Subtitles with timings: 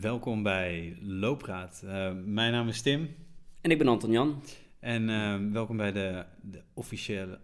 [0.00, 1.82] welkom bij Loopraad.
[1.84, 3.14] Uh, mijn naam is Tim.
[3.60, 4.42] En ik ben Anton Jan.
[4.78, 7.38] En uh, welkom bij de, de officiële,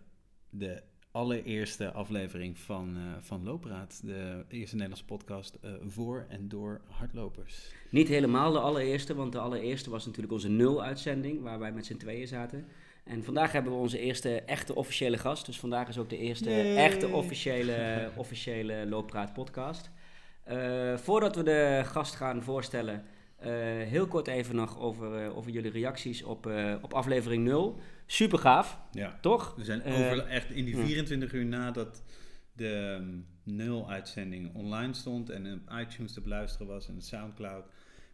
[0.51, 4.01] de allereerste aflevering van, uh, van Loopraad.
[4.05, 7.71] De eerste Nederlandse podcast voor en door hardlopers.
[7.91, 11.97] Niet helemaal de allereerste, want de allereerste was natuurlijk onze nul-uitzending, waar wij met z'n
[11.97, 12.67] tweeën zaten.
[13.05, 15.47] En vandaag hebben we onze eerste echte officiële gast.
[15.47, 16.77] Dus vandaag is ook de eerste Yay.
[16.77, 19.91] echte officiële, officiële Looppraat podcast.
[20.51, 23.05] Uh, voordat we de gast gaan voorstellen,
[23.41, 23.47] uh,
[23.89, 26.51] heel kort even nog over, uh, over jullie reacties op,
[26.83, 27.79] op aflevering 0.
[28.07, 29.19] Super gaaf, ja.
[29.21, 29.55] toch?
[29.57, 32.03] We zijn over, echt in die 24 uur nadat
[32.53, 37.65] de um, nul-uitzending online stond en op iTunes te beluisteren was en Soundcloud.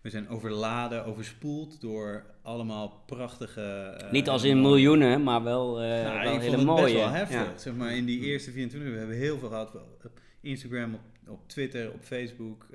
[0.01, 3.97] We zijn overladen, overspoeld door allemaal prachtige...
[4.11, 6.83] Niet als in miljoenen, maar wel, nou, wel hele mooie.
[6.83, 7.37] best wel heftig.
[7.37, 7.59] Ja.
[7.59, 10.11] Zeg maar, in die eerste 24 uur hebben we heel veel gehad op
[10.41, 12.67] Instagram, op op Twitter, op Facebook.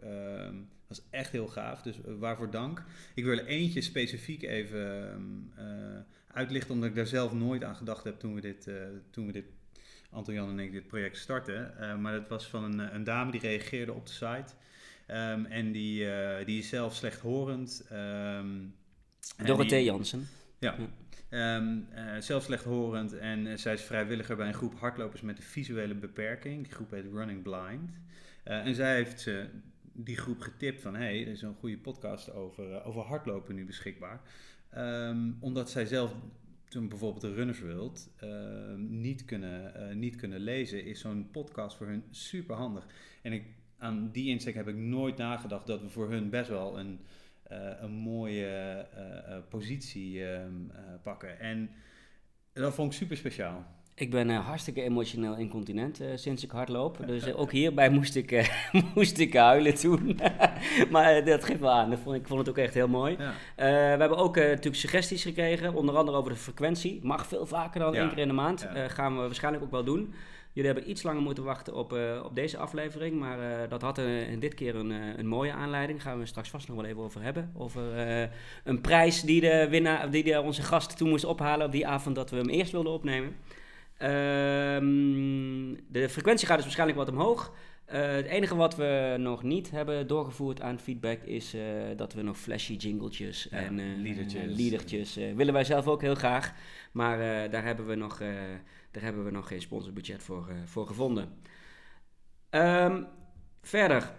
[0.87, 2.83] Dat is echt heel gaaf, dus uh, waarvoor dank.
[3.15, 5.65] Ik wil er eentje specifiek even uh,
[6.27, 8.75] uitlichten, omdat ik daar zelf nooit aan gedacht heb toen we dit, uh,
[9.09, 9.45] toen we dit
[10.09, 11.73] Anton Jan en ik dit project starten.
[12.01, 14.53] maar dat was van een, een, dame die reageerde op de site.
[15.07, 16.07] Um, en die,
[16.45, 17.87] die is zelf slechthorend.
[17.91, 18.75] Um,
[19.45, 20.27] Dorothee Jansen.
[20.59, 20.75] Ja.
[21.29, 25.43] Um, uh, zelf slechthorend en uh, zij is vrijwilliger bij een groep hardlopers met een
[25.43, 26.63] visuele beperking.
[26.63, 27.91] Die groep heet Running Blind.
[28.47, 29.43] Uh, en zij heeft uh,
[29.93, 33.65] die groep getipt van, hey, er is een goede podcast over, uh, over hardlopen nu
[33.65, 34.21] beschikbaar.
[34.77, 36.15] Um, omdat zij zelf
[36.67, 41.87] toen bijvoorbeeld de Runners World ehm, niet, kunnen, niet kunnen lezen, is zo'n podcast voor
[41.87, 42.85] hun super handig.
[43.21, 43.43] En ik,
[43.77, 46.99] aan die insteek heb ik nooit nagedacht dat we voor hun best wel een,
[47.79, 48.87] een mooie
[49.49, 50.71] positie um,
[51.03, 51.39] pakken.
[51.39, 51.69] En
[52.53, 53.65] dat vond ik super speciaal.
[53.99, 56.97] Ik ben uh, hartstikke emotioneel incontinent uh, sinds ik hardloop.
[57.07, 58.51] Dus uh, ook hierbij moest ik,
[58.95, 60.19] moest ik huilen toen.
[60.91, 61.89] maar dat geeft wel aan.
[61.89, 63.15] Dat vond, ik vond het ook echt heel mooi.
[63.19, 63.33] Ja.
[63.55, 65.73] we hebben ook natuurlijk suggesties gekregen.
[65.73, 66.99] Onder andere over de frequentie.
[67.03, 67.99] Mag veel vaker dan ja.
[67.99, 68.67] één keer in de maand.
[68.73, 68.87] Ja.
[68.87, 70.13] gaan we waarschijnlijk ook wel doen.
[70.53, 71.91] Jullie hebben iets langer moeten wachten op,
[72.23, 73.19] op deze aflevering.
[73.19, 75.99] Maar dat had een, dit keer een, een mooie aanleiding.
[75.99, 77.51] Daar gaan we straks vast nog wel even over hebben.
[77.55, 77.81] Over
[78.63, 82.15] een prijs die, de winnaar, die de, onze gast toen moest ophalen op die avond
[82.15, 83.35] dat we hem eerst wilden opnemen.
[84.01, 87.53] Um, de frequentie gaat dus waarschijnlijk wat omhoog.
[87.93, 91.61] Uh, het enige wat we nog niet hebben doorgevoerd aan feedback is uh,
[91.95, 96.15] dat we nog flashy jingletjes ja, en uh, liedertjes, liedertjes willen wij zelf ook heel
[96.15, 96.53] graag.
[96.91, 98.17] Maar daar, hebben we nog,
[98.91, 101.29] daar hebben we nog geen sponsorbudget voor, voor gevonden.
[102.49, 103.07] Um,
[103.61, 104.11] verder,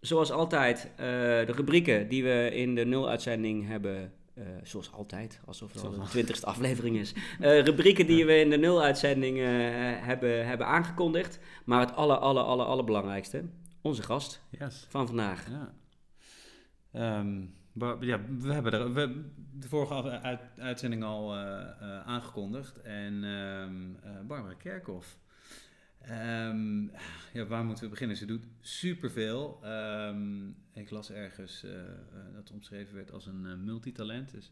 [0.00, 5.84] zoals altijd, de rubrieken die we in de nul-uitzending hebben uh, zoals altijd, alsof het
[5.84, 7.12] al de twintigste aflevering is.
[7.40, 9.46] Uh, rubrieken die we in de nul-uitzending uh,
[10.06, 11.38] hebben, hebben aangekondigd.
[11.64, 13.44] Maar het aller, aller, aller, allerbelangrijkste,
[13.80, 14.86] onze gast yes.
[14.88, 15.46] van vandaag.
[15.50, 15.74] Ja.
[17.18, 17.54] Um,
[18.00, 21.34] ja, we hebben er, we, de vorige uit, uitzending al
[22.04, 22.80] aangekondigd.
[22.82, 25.18] En um, Barbara Kerkhoff.
[26.10, 26.90] Um,
[27.32, 28.16] ja, waar moeten we beginnen?
[28.16, 29.60] Ze doet superveel.
[29.64, 31.78] Um, ik las ergens uh, uh,
[32.34, 34.30] dat omschreven werd als een uh, multitalent.
[34.30, 34.50] Dus,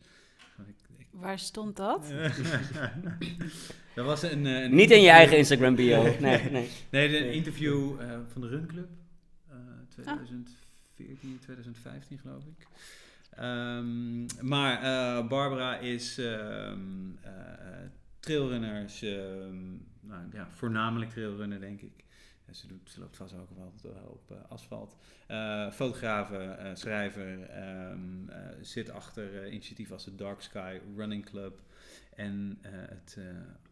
[0.66, 1.06] ik, ik...
[1.10, 2.06] Waar stond dat?
[3.94, 6.02] dat was een, een Niet in je eigen Instagram bio.
[6.02, 6.68] nee, nee.
[6.90, 8.88] nee, een interview van de Run Club.
[9.88, 12.66] 2014, 2015 geloof ik.
[13.40, 16.20] Um, maar Barbara is
[18.22, 19.00] trailrunners,
[20.00, 22.04] nou, ja, voornamelijk trailrunner denk ik.
[22.50, 24.96] ze, doet, loopt vast ook wel op uh, asfalt.
[25.30, 27.38] Uh, fotografen, uh, schrijver,
[27.90, 31.60] um, zit achter initiatief als het Dark Sky Running Club
[32.14, 33.18] en het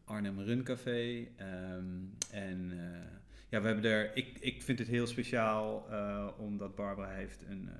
[0.04, 1.28] Arnhem Run Café.
[1.76, 2.72] Um, en
[3.48, 5.86] ja, we hebben er, ik, ik vind het heel speciaal
[6.38, 7.70] omdat Barbara heeft een,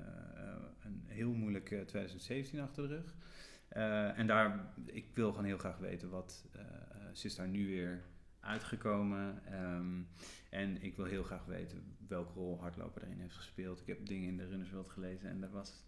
[0.83, 3.15] een heel moeilijk 2017 achter de rug.
[4.15, 6.47] En daar, ik wil gewoon heel graag weten wat,
[7.13, 8.03] ze is daar nu weer
[8.41, 9.41] uitgekomen.
[9.63, 10.07] Um,
[10.49, 13.81] en ik wil heel graag weten welke rol hardlopen erin heeft gespeeld.
[13.81, 15.85] Ik heb dingen in de Runners World gelezen en dat was,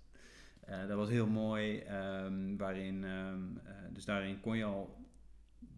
[0.69, 1.83] uh, dat was heel mooi.
[1.88, 3.33] Um, waarin, uh,
[3.91, 5.07] dus daarin kon je al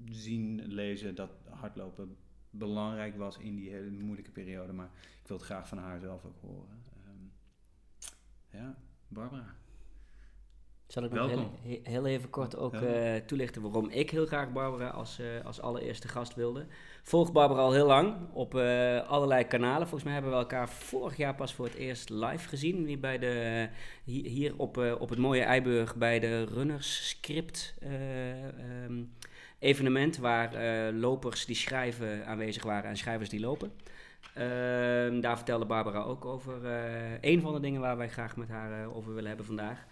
[0.10, 2.18] zien, lezen dat hardlopen
[2.50, 4.74] belangrijk was in die hele moeilijke periode.
[4.74, 4.90] Maar
[5.22, 6.84] ik wil het graag van haar zelf ook horen.
[8.50, 8.78] ja,
[9.08, 9.56] Barbara.
[10.88, 11.52] Zal ik nog heel,
[11.84, 16.08] heel, even kort ook uh, toelichten waarom ik heel graag Barbara als, uh, als allereerste
[16.08, 16.66] gast wilde.
[17.04, 19.82] Volg Barbara al heel lang op uh, allerlei kanalen.
[19.82, 22.86] Volgens mij hebben we elkaar vorig jaar pas voor het eerst live gezien.
[22.86, 23.68] Hier, bij de,
[24.04, 27.76] hier op, op het mooie Eiburg bij de Runners Script
[28.88, 29.14] um,
[29.60, 30.18] evenement.
[30.18, 30.54] Waar
[30.94, 33.72] lopers die schrijven aanwezig waren en schrijvers die lopen.
[34.34, 36.66] Ehm, daar vertelde Barbara ook over
[37.22, 39.86] een van de dingen waar wij graag met haar over willen hebben vandaag.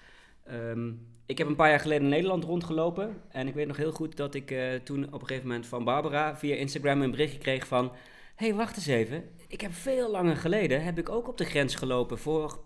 [0.44, 0.92] Ehm,
[1.26, 3.22] ik heb een paar jaar geleden in Nederland rondgelopen.
[3.30, 6.38] En ik weet nog heel goed dat ik toen op een gegeven moment van Barbara
[6.38, 7.92] via Instagram een berichtje kreeg van...
[8.36, 9.24] Hé, hey, wacht eens even.
[9.48, 12.64] Ik heb veel langer geleden, heb ik ook op de grens gelopen voor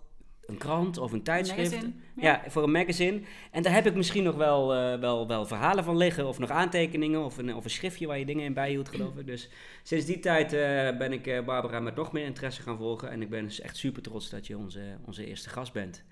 [0.48, 1.72] een krant of een tijdschrift.
[1.72, 2.42] Een ja.
[2.48, 3.20] voor een magazine.
[3.50, 6.26] En daar heb ik misschien nog wel, uh, wel, wel verhalen van liggen.
[6.26, 7.24] Of nog aantekeningen.
[7.24, 9.26] Of een, of een schriftje waar je dingen in bijhield, geloof ik.
[9.26, 9.48] Dus
[9.82, 10.60] sinds die tijd uh,
[10.98, 13.10] ben ik Barbara met nog meer interesse gaan volgen.
[13.10, 16.04] En ik ben dus echt super trots dat je onze, onze eerste gast bent.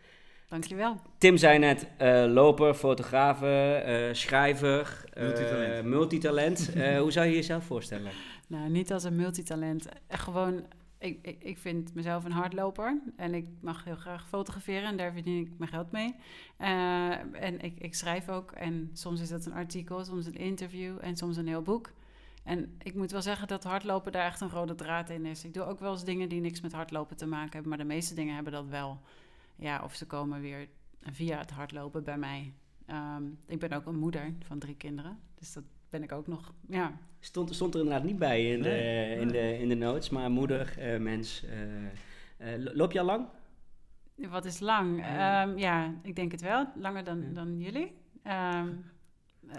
[0.49, 1.01] Dankjewel.
[1.19, 1.87] Tim zei net,
[2.29, 3.37] loper, fotograaf,
[4.13, 5.87] schrijver, multitalent.
[5.87, 6.71] multitalent.
[7.03, 8.11] hoe zou je jezelf voorstellen?
[8.47, 9.89] Nou, niet als een multitalent.
[10.09, 10.65] Gewoon
[10.99, 15.13] ik, ik, ik, vind mezelf een hardloper en ik mag heel graag fotograferen en daar
[15.13, 16.15] verdien ik mijn geld mee.
[16.61, 20.97] Uh, en ik, ik schrijf ook en soms is dat een artikel, soms een interview
[21.01, 21.91] en soms een heel boek.
[22.45, 25.45] En ik moet wel zeggen dat hardlopen daar echt een rode draad in is.
[25.45, 27.85] Ik doe ook wel eens dingen die niks met hardlopen te maken hebben, maar de
[27.85, 29.01] meeste dingen hebben dat wel.
[29.57, 30.69] Ja, of ze komen weer
[31.01, 32.53] via het hardlopen bij mij.
[32.91, 36.53] Um, ik ben ook een moeder van drie kinderen, dus dat ben ik ook nog,
[36.69, 36.99] ja.
[37.21, 40.77] Stond, stond er inderdaad niet bij in, de, in, de, in de notes, maar moeder,
[40.79, 41.45] uh, mens.
[42.41, 43.27] Uh, loop je al lang?
[44.15, 44.97] Wat is lang?
[44.99, 46.69] Um, ja, ik denk het wel.
[46.75, 47.97] Langer dan, dan jullie.
[48.25, 48.85] Um,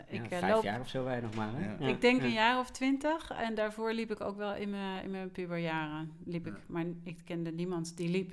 [0.07, 1.51] ik, ja, vijf loop, jaar of zo wij nog maar.
[1.53, 1.87] Hè?
[1.87, 3.31] Ik denk een jaar of twintig.
[3.31, 6.11] En daarvoor liep ik ook wel in mijn, in mijn puberjaren.
[6.25, 8.31] Liep ik, maar ik kende niemand die liep.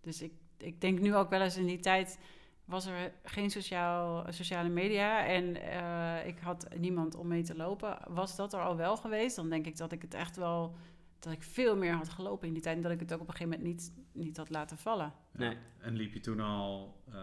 [0.00, 2.18] Dus ik, ik denk nu ook wel eens in die tijd
[2.64, 7.98] was er geen sociaal, sociale media en uh, ik had niemand om mee te lopen.
[8.08, 10.76] Was dat er al wel geweest, dan denk ik dat ik het echt wel
[11.18, 13.28] dat ik veel meer had gelopen in die tijd en dat ik het ook op
[13.28, 15.12] een gegeven moment niet, niet had laten vallen.
[15.32, 15.56] Nee.
[15.78, 17.14] En liep je toen al uh,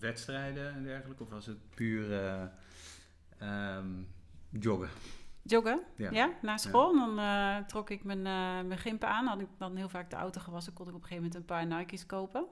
[0.00, 4.08] wedstrijden en dergelijke, of was het puur uh, um,
[4.50, 4.88] joggen?
[5.50, 6.10] Joggen, ja.
[6.10, 6.94] ja na school.
[6.94, 8.22] Dan uh, trok ik mijn,
[8.66, 9.26] mijn gimpen aan.
[9.26, 11.56] Had ik dan heel vaak de auto gewassen, kon ik op een gegeven moment een
[11.56, 12.46] paar Nike's kopen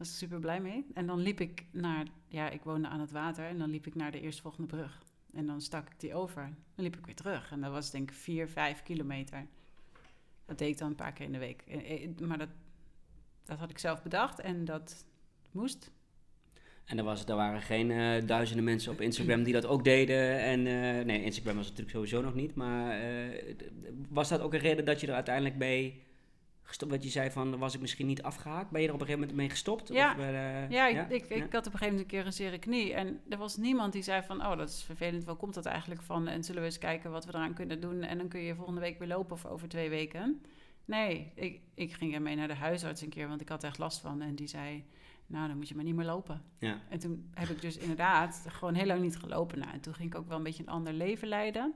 [0.00, 0.86] was ik super blij mee.
[0.94, 3.94] En dan liep ik naar, ja, ik woonde aan het water en dan liep ik
[3.94, 5.02] naar de eerstvolgende brug.
[5.32, 6.42] En dan stak ik die over.
[6.74, 7.50] Dan liep ik weer terug.
[7.50, 9.46] En dat was denk ik vier, vijf kilometer.
[10.44, 11.62] Dat deed ik dan een paar keer in de week.
[11.62, 12.48] Eh, maar dat,
[13.44, 15.04] dat had ik zelf bedacht en dat
[15.50, 15.90] moest.
[16.84, 20.38] En er, was, er waren geen uh, duizenden mensen op Instagram die dat ook deden.
[20.38, 22.54] En uh, nee, Instagram was natuurlijk sowieso nog niet.
[22.54, 23.54] Maar uh,
[24.08, 26.02] was dat ook een reden dat je er uiteindelijk bij
[26.70, 26.90] gestopt?
[26.90, 28.70] Wat je zei van, was ik misschien niet afgehaakt?
[28.70, 29.88] Ben je er op een gegeven moment mee gestopt?
[29.88, 32.32] Ja, of, uh, ja, ik, Ik, ik, had op een gegeven moment een keer een
[32.32, 32.94] zere knie.
[32.94, 35.24] En er was niemand die zei van, oh, dat is vervelend.
[35.24, 36.28] Waar komt dat eigenlijk van?
[36.28, 38.02] En zullen we eens kijken wat we eraan kunnen doen?
[38.02, 40.42] En dan kun je volgende week weer lopen of over twee weken.
[40.84, 44.00] Nee, ik, ik ging ermee naar de huisarts een keer, want ik had echt last
[44.00, 44.22] van.
[44.22, 44.84] En die zei,
[45.30, 46.42] nou, dan moet je maar niet meer lopen.
[46.58, 46.80] Ja.
[46.88, 49.58] En toen heb ik dus inderdaad gewoon heel lang niet gelopen.
[49.58, 51.74] Nou, en toen ging ik ook wel een beetje een ander leven leiden.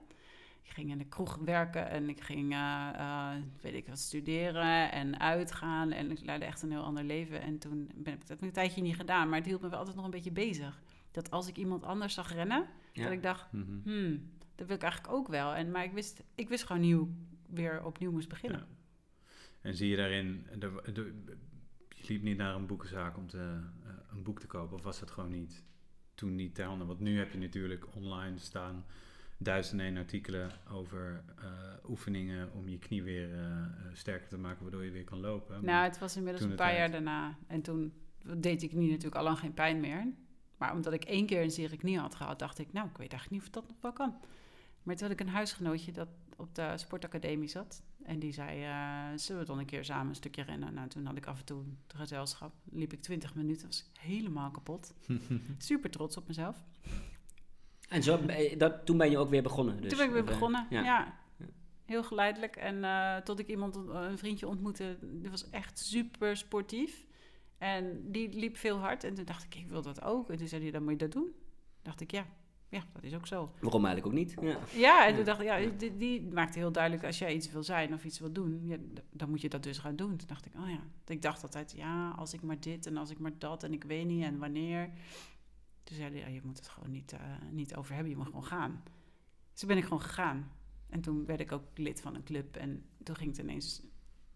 [0.62, 3.30] Ik ging in de kroeg werken en ik ging, uh, uh,
[3.60, 5.90] weet ik wat, studeren en uitgaan.
[5.90, 7.40] En ik leidde echt een heel ander leven.
[7.40, 9.96] En toen ben ik dat een tijdje niet gedaan, maar het hield me wel altijd
[9.96, 10.82] nog een beetje bezig.
[11.10, 14.82] Dat als ik iemand anders zag rennen, dat ik dacht, mm hmm, dat wil ik
[14.82, 15.54] eigenlijk ook wel.
[15.54, 17.08] En, maar ik wist, ik wist gewoon nieuw,
[17.46, 18.58] weer opnieuw moest beginnen.
[18.58, 18.66] Ja.
[19.60, 21.22] En zie je daarin, de,
[22.08, 25.10] liep niet naar een boekenzaak om te, uh, een boek te kopen, of was dat
[25.10, 25.64] gewoon niet
[26.14, 26.86] toen niet ter handen?
[26.86, 28.84] Want nu heb je natuurlijk online staan
[29.38, 31.44] duizenden en artikelen over uh,
[31.88, 35.64] oefeningen om je knie weer uh, sterker te maken, waardoor je weer kan lopen.
[35.64, 37.38] Nou, het was inmiddels een paar jaar daarna.
[37.46, 37.92] En toen
[38.36, 40.12] deed ik knie natuurlijk al lang geen pijn meer.
[40.56, 43.12] Maar omdat ik één keer een zere knie had gehad, dacht ik, nou, ik weet
[43.12, 44.14] eigenlijk niet of dat nog wel kan.
[44.82, 47.82] Maar toen had ik een huisgenootje dat op de sportacademie zat.
[48.04, 50.74] En die zei, uh, zullen we dan een keer samen een stukje rennen?
[50.74, 52.52] Nou, toen had ik af en toe het gezelschap.
[52.70, 54.94] Liep ik 20 minuten, was helemaal kapot.
[55.58, 56.64] Super trots op mezelf.
[57.88, 58.20] En zo,
[58.56, 59.80] dat, toen ben je ook weer begonnen?
[59.80, 61.22] Dus, toen ben ik weer begonnen, ja.
[61.84, 62.56] Heel geleidelijk.
[62.56, 67.06] En uh, tot ik iemand, een vriendje ontmoette, die was echt super sportief.
[67.58, 69.04] En die liep veel hard.
[69.04, 70.30] En toen dacht ik, ik wil dat ook.
[70.30, 71.34] En toen zei hij, dan moet je dat doen.
[71.82, 72.26] dacht ik, ja,
[72.74, 73.52] ja, dat is ook zo.
[73.60, 74.34] Waarom eigenlijk ook niet?
[74.40, 77.04] Ja, ja en toen dacht ik, ja, die, die maakte heel duidelijk...
[77.04, 78.76] als jij iets wil zijn of iets wil doen, ja,
[79.10, 80.16] dan moet je dat dus gaan doen.
[80.16, 80.80] Toen dacht ik, oh ja.
[81.06, 83.62] Ik dacht altijd, ja, als ik maar dit en als ik maar dat...
[83.62, 84.90] en ik weet niet en wanneer...
[85.84, 88.44] Toen zeiden ja, je moet het gewoon niet, uh, niet over hebben, je moet gewoon
[88.44, 88.82] gaan.
[89.50, 90.50] Dus toen ben ik gewoon gegaan.
[90.88, 92.56] En toen werd ik ook lid van een club.
[92.56, 93.82] En toen ging het ineens,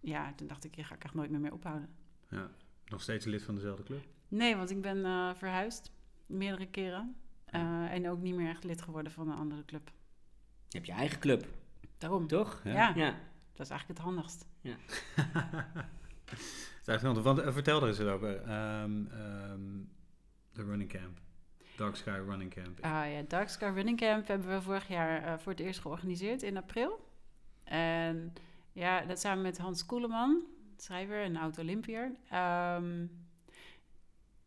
[0.00, 1.88] ja, toen dacht ik, je ga ik echt nooit meer mee ophouden.
[2.30, 2.50] Ja,
[2.86, 4.06] nog steeds lid van dezelfde club?
[4.28, 5.92] Nee, want ik ben uh, verhuisd,
[6.26, 7.16] meerdere keren.
[7.54, 9.90] Uh, en ook niet meer echt lid geworden van een andere club.
[10.68, 11.46] Je hebt je eigen club.
[11.98, 12.26] Daarom.
[12.26, 12.60] Toch?
[12.64, 12.92] Ja.
[12.94, 13.14] ja.
[13.52, 14.46] Dat is eigenlijk het handigst.
[14.60, 14.76] Ja.
[16.24, 16.38] dat
[16.80, 17.22] is eigenlijk handig.
[17.22, 18.50] Want, vertel er eens over.
[18.82, 19.90] Um, um,
[20.52, 21.20] de running camp.
[21.76, 22.84] Dark Sky Running Camp.
[22.84, 26.42] Ah ja, Dark Sky Running Camp hebben we vorig jaar uh, voor het eerst georganiseerd
[26.42, 27.10] in april.
[27.64, 28.32] En
[28.72, 30.42] Ja, dat samen met Hans Koeleman,
[30.76, 32.04] schrijver en oud-Olympier.
[32.04, 33.10] Um,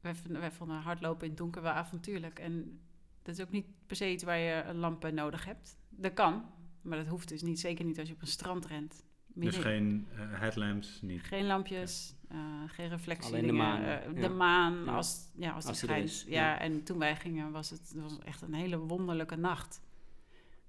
[0.01, 2.39] wij, wij vonden hardlopen in het donker wel avontuurlijk.
[2.39, 2.79] En
[3.21, 5.77] dat is ook niet per se iets waar je een lamp bij nodig hebt.
[5.89, 6.45] Dat kan,
[6.81, 7.59] maar dat hoeft dus niet.
[7.59, 9.03] Zeker niet als je op een strand rent.
[9.33, 11.01] Dus geen uh, headlamps?
[11.01, 11.23] Niet.
[11.23, 13.31] Geen lampjes, uh, geen reflectie.
[13.33, 13.81] Alleen de maan.
[13.81, 16.25] Uh, de maan als, ja, als, als die schijnt.
[16.27, 19.81] Ja, en toen wij gingen was het, was echt een hele wonderlijke nacht.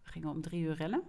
[0.03, 1.03] We gingen om drie uur rennen.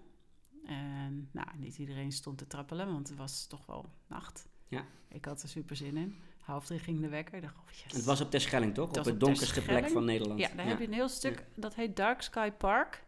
[0.66, 4.48] En nou, niet iedereen stond te trappelen, want het was toch wel nacht.
[4.68, 4.86] Ja.
[5.08, 6.16] Ik had er super zin in.
[6.44, 7.42] Half drie ging de wekker.
[7.42, 7.94] Dacht, oh yes.
[7.94, 8.90] Het was op Terschelling, toch?
[8.90, 10.40] op het donkerste plek van Nederland.
[10.40, 13.04] Ja, daar heb je een heel stuk, dat heet Dark Sky Park.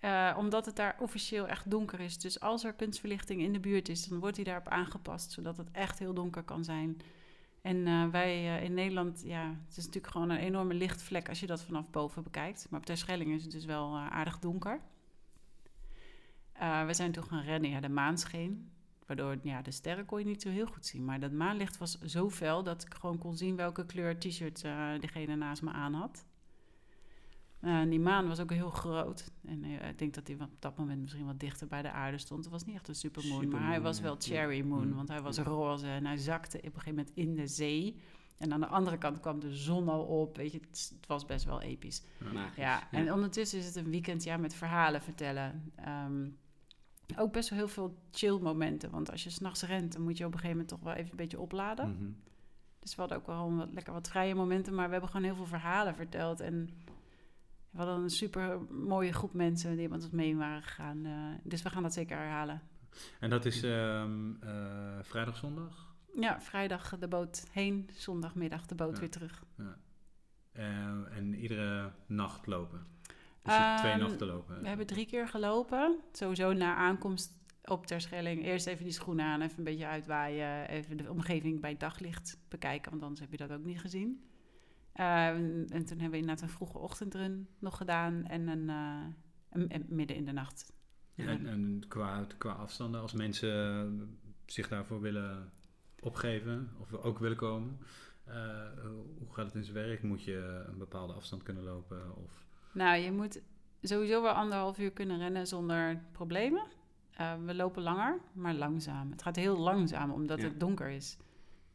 [0.00, 2.18] Uh, omdat het daar officieel echt donker is.
[2.18, 5.70] Dus als er kunstverlichting in de buurt is, dan wordt die daarop aangepast, zodat het
[5.72, 7.00] echt heel donker kan zijn.
[7.62, 11.40] En uh, wij uh, in Nederland, ja, het is natuurlijk gewoon een enorme lichtvlek als
[11.40, 12.66] je dat vanaf boven bekijkt.
[12.70, 14.80] Maar op Terschelling is het dus wel aardig donker.
[16.86, 18.70] we zijn toen gaan rennen, ja, de maan scheen.
[19.10, 21.04] Waardoor ja, de sterren kon je niet zo heel goed zien.
[21.04, 24.88] Maar dat maanlicht was zo fel dat ik gewoon kon zien welke kleur t-shirt uh,
[25.00, 26.24] degene naast me aan had.
[27.60, 29.32] Uh, die maan was ook heel groot.
[29.44, 32.18] En uh, ik denk dat hij op dat moment misschien wat dichter bij de aarde
[32.18, 32.44] stond.
[32.44, 34.88] Het was niet echt een supermoon, maar hij was wel cherry moon.
[34.88, 34.94] Mm.
[34.94, 37.96] Want hij was roze en hij zakte op een gegeven moment in de zee.
[38.38, 40.36] En aan de andere kant kwam de zon al op.
[40.36, 42.02] Weet je, het, het was best wel episch.
[42.32, 45.72] Ja, ja, en ondertussen is het een weekend ja, met verhalen vertellen.
[46.06, 46.38] Um,
[47.18, 48.90] ook best wel heel veel chill momenten.
[48.90, 51.10] Want als je s'nachts rent, dan moet je op een gegeven moment toch wel even
[51.10, 51.90] een beetje opladen.
[51.90, 52.10] Mhm.
[52.78, 54.74] Dus we hadden ook wel wat, lekker wat vrije momenten.
[54.74, 56.40] Maar we hebben gewoon heel veel verhalen verteld.
[56.40, 56.70] En
[57.70, 61.06] we hadden een super mooie groep mensen die met ons mee waren gegaan.
[61.06, 62.62] Uh, dus we gaan dat zeker herhalen.
[63.20, 65.94] En dat is um, uh, vrijdag, zondag?
[66.14, 69.44] Ja, vrijdag de boot heen, zondagmiddag de boot weer terug.
[69.56, 69.78] Ja.
[70.52, 72.86] Uh, en iedere nacht lopen?
[73.58, 74.62] Dus twee ehm, nachten lopen?
[74.62, 75.98] We hebben drie keer gelopen.
[76.12, 77.32] Sowieso na aankomst
[77.64, 78.44] op Terschelling.
[78.44, 80.68] Eerst even die schoenen aan, even een beetje uitwaaien.
[80.68, 84.24] Even de omgeving bij daglicht bekijken, want anders heb je dat ook niet gezien.
[84.94, 89.86] Uh, en toen hebben we inderdaad een vroege ochtendrun nog gedaan en een, uh, een,
[89.88, 90.72] midden in de nacht.
[91.14, 95.52] En, en qua, qua afstanden, als mensen zich daarvoor willen
[96.00, 97.78] opgeven of ook willen komen,
[98.28, 98.34] uh,
[99.18, 100.02] hoe gaat het in zijn werk?
[100.02, 102.16] Moet je een bepaalde afstand kunnen lopen?
[102.16, 103.40] Of nou, je moet
[103.82, 106.62] sowieso wel anderhalf uur kunnen rennen zonder problemen.
[107.20, 109.10] Uh, we lopen langer, maar langzaam.
[109.10, 111.16] Het gaat heel langzaam, omdat het donker is.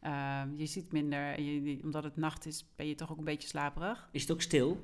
[0.03, 3.23] Uh, je ziet minder en je, omdat het nacht is, ben je toch ook een
[3.23, 4.09] beetje slaperig.
[4.11, 4.79] Is het ook stil?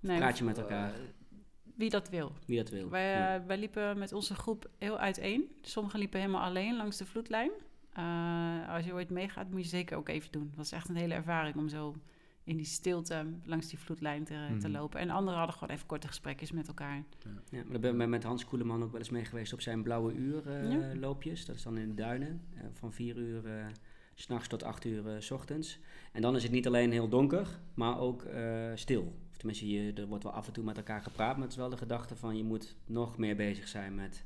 [0.00, 0.90] Nee, Praat je met elkaar?
[0.90, 1.06] Uh,
[1.74, 2.32] wie dat wil.
[2.46, 2.88] Wie dat wil.
[2.88, 3.44] Wij, ja.
[3.46, 5.48] wij liepen met onze groep heel uiteen.
[5.60, 7.50] Sommigen liepen helemaal alleen langs de vloedlijn.
[8.68, 10.46] als je ooit meegaat, moet je zeker ook even doen.
[10.46, 11.94] Het was echt een hele ervaring om zo
[12.44, 14.76] in die stilte langs die vloedlijn te, te mhm.
[14.76, 15.00] lopen.
[15.00, 16.96] En anderen hadden gewoon even korte gesprekjes met elkaar.
[16.96, 19.60] Ja, ja maar daar ben ik met Hans Koeleman ook wel eens mee geweest op
[19.60, 21.46] zijn blauwe uur uh, loopjes.
[21.46, 23.66] Dat is dan in de duinen, uh, van vier uur uh,
[24.14, 25.78] s'nachts tot acht uur s ochtends.
[26.12, 28.26] En dan is het niet alleen heel donker, maar ook
[28.74, 29.14] stil.
[29.30, 31.58] Of tenminste, je, er wordt wel af en toe met elkaar gepraat, maar het is
[31.58, 34.24] wel de gedachte van je moet nog meer bezig zijn met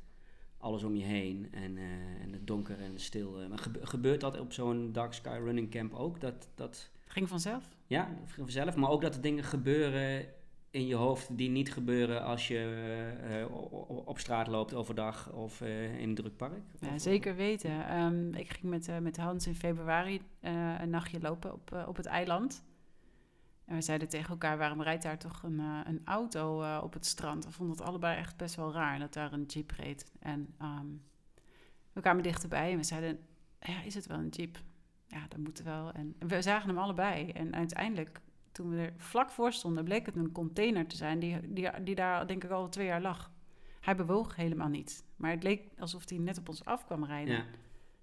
[0.59, 1.79] alles om je heen en,
[2.23, 3.49] en het donker en stil.
[3.49, 6.21] maar gebeurt dat op zo'n Dark Sky Running Camp ook?
[6.21, 7.69] Dat, dat Ging vanzelf?
[7.87, 8.77] Ja, vanzelf.
[8.77, 10.27] Maar ook dat er dingen gebeuren
[10.71, 16.01] in je hoofd die niet gebeuren als je uh, op straat loopt overdag of uh,
[16.01, 16.63] in een druk park?
[16.81, 18.01] Ja, zeker weten.
[18.01, 22.07] Um, ik ging met, uh, met Hans in februari een nachtje lopen op, op het
[22.07, 22.65] eiland.
[23.65, 27.45] En we zeiden tegen elkaar, waarom rijdt daar toch een, een auto op het strand?
[27.45, 30.13] We vonden het allebei echt best wel raar dat daar een jeep reed.
[30.21, 31.03] En um,
[31.93, 33.19] we kwamen dichterbij en we zeiden,
[33.61, 34.59] ja, is het wel een jeep?
[35.09, 35.93] Ja, dat moet wel.
[35.93, 37.31] En we zagen hem allebei.
[37.31, 38.21] En uiteindelijk,
[38.53, 41.95] toen we er vlak voor stonden, bleek het een container te zijn die, die, die
[41.95, 43.31] daar denk ik al twee jaar lag.
[43.81, 45.05] Hij bewoog helemaal niet.
[45.17, 47.35] Maar het leek alsof hij net op ons af kwam rijden.
[47.35, 47.45] Ja.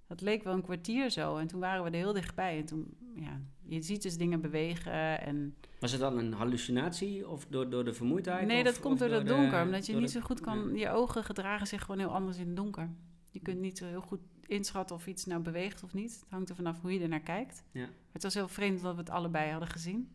[0.07, 1.37] Dat leek wel een kwartier zo.
[1.37, 2.57] En toen waren we er heel dichtbij.
[2.57, 5.21] En toen, ja, je ziet dus dingen bewegen.
[5.21, 5.55] En...
[5.79, 8.47] Was het dan een hallucinatie of door, door de vermoeidheid?
[8.47, 9.63] Nee, dat komt door, het donker.
[9.63, 10.75] omdat je niet zo goed kan...
[10.75, 12.89] Je ogen gedragen zich gewoon heel anders in het donker.
[13.31, 16.19] Je kunt niet zo heel goed inschatten of iets nou beweegt of niet.
[16.19, 17.63] Het hangt er vanaf hoe je er naar kijkt.
[17.71, 17.87] Ja.
[18.11, 20.09] Het was heel vreemd dat we het allebei hadden gezien.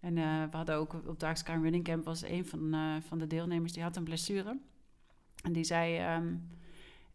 [0.00, 3.18] En uh, we hadden ook op Dark Sky Running Camp was een van, uh, van
[3.18, 4.58] de deelnemers die had een blessure.
[5.42, 6.48] En die zei, um,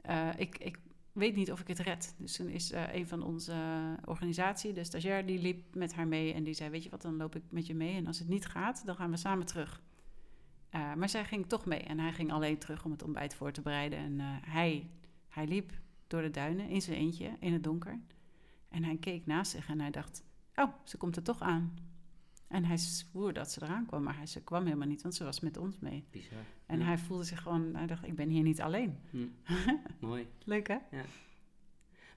[0.10, 0.80] uh, ik, ik
[1.12, 2.16] weet niet of ik het red.
[2.18, 3.56] Dus toen is een van onze
[4.06, 6.34] organisatie, de stagiair, die liep met haar mee.
[6.34, 7.96] En die zei, weet je wat, dan loop ik met je mee.
[7.96, 9.82] En als het niet gaat, dan gaan we samen terug.
[10.72, 11.80] maar zij ging toch mee.
[11.80, 14.00] En hij ging alleen terug om het ontbijt voor te bereiden.
[14.00, 14.90] En hij,
[15.28, 15.72] hij liep
[16.12, 18.00] door de duinen in zijn eentje, in het donker.
[18.70, 20.24] En hij keek naast zich en hij dacht,
[20.56, 21.74] oh, ze komt er toch aan.
[22.48, 25.24] En hij zwoer dat ze eraan kwam, maar hij, ze kwam helemaal niet, want ze
[25.24, 26.06] was met ons mee.
[26.12, 26.44] Bizar.
[26.66, 28.98] En hij voelde zich gewoon, hij dacht, ik ben hier niet alleen.
[29.10, 29.28] Hm.
[30.08, 30.28] Mooi.
[30.44, 30.78] Leuk hè?
[30.92, 31.04] Ja.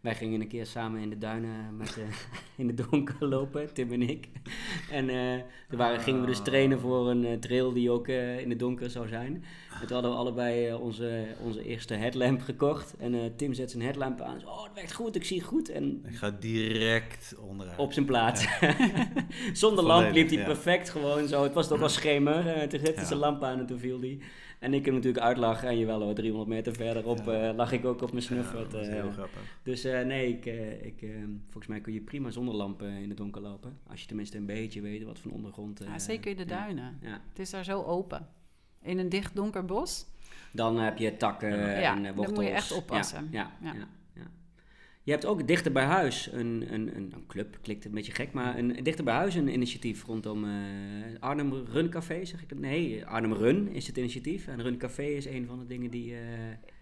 [0.05, 2.05] Wij gingen een keer samen in de duinen met, uh,
[2.67, 4.29] in de donker lopen, Tim en ik.
[4.91, 8.57] En uh, toen waren, gingen we dus trainen voor een trail die ook in de
[8.57, 9.45] donker zou zijn.
[9.81, 12.97] En toen hadden we allebei onze, onze eerste headlamp gekocht.
[12.97, 14.47] En Tim zet zijn headlamp aan.
[14.47, 15.69] oh, het werkt goed, ik zie goed.
[15.69, 17.79] En ik ga direct onderuit.
[17.79, 18.47] Op zijn plaats.
[19.53, 21.43] Zonder lamp liep hij perfect gewoon zo.
[21.43, 22.69] Het was toch wel schemer.
[22.69, 23.07] toen zette ja.
[23.07, 24.19] zijn lamp aan en toen viel hij.
[24.65, 25.69] En ik hem natuurlijk uitlachen.
[25.69, 27.49] En jawel hoor, 300 meter verderop ja.
[27.51, 28.73] uh, lag ik ook op mijn snuffert.
[28.73, 29.41] Ja, heel uh, grappig.
[29.63, 30.45] Dus uh, nee, ik,
[30.83, 31.11] ik,
[31.43, 33.79] volgens mij kun je prima zonder lampen in het donker lopen.
[33.87, 35.81] Als je tenminste een beetje weet wat van ondergrond...
[35.85, 36.99] ja, zeker in de duinen.
[37.01, 37.21] Ja.
[37.29, 38.29] Het is daar zo open.
[38.83, 40.07] In een dicht donker bos.
[40.53, 42.27] Dan heb je takken en wortels.
[42.27, 43.29] dan moet je echt oppassen.
[43.31, 43.51] ja.
[43.63, 43.73] ja.
[45.05, 48.33] Je hebt ook dichter bij huis een, een, een, een, club, klinkt een beetje gek,
[48.33, 50.53] maar een dichter bij huis een initiatief rondom uh,
[51.21, 52.59] Arnhem Run Café, zeg ik het?
[52.59, 56.13] Nee, Arnhem Run is het initiatief en Run Café is een van de dingen die...
[56.13, 56.19] Uh,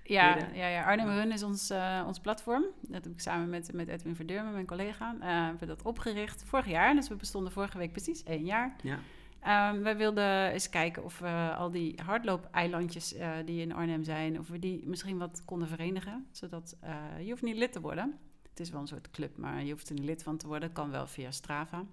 [0.05, 2.65] ja, ja, ja, Arnhem Run is ons, uh, ons platform.
[2.81, 6.45] Dat heb ik samen met, met Edwin Verdeur, met mijn collega, hebben we dat opgericht
[6.47, 6.95] vorig jaar.
[6.95, 8.77] Dus we bestonden vorige week precies één jaar.
[8.83, 8.99] Ja.
[9.47, 14.39] Um, wij wilden eens kijken of we al die hardloop-eilandjes uh, die in Arnhem zijn,
[14.39, 16.27] of we die misschien wat konden verenigen.
[16.31, 18.19] Zodat uh, je hoeft niet lid te worden.
[18.51, 20.73] Het is wel een soort club, maar je hoeft er niet lid van te worden.
[20.73, 21.85] Kan wel via Strava.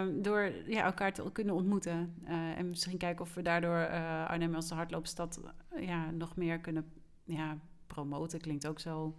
[0.00, 2.14] Um, door ja, elkaar te kunnen ontmoeten.
[2.24, 3.88] Uh, en misschien kijken of we daardoor
[4.26, 5.40] Arnhem als de hardloopstad
[5.80, 6.92] ja, nog meer kunnen
[7.24, 8.40] ja, promoten.
[8.40, 9.16] Klinkt ook zo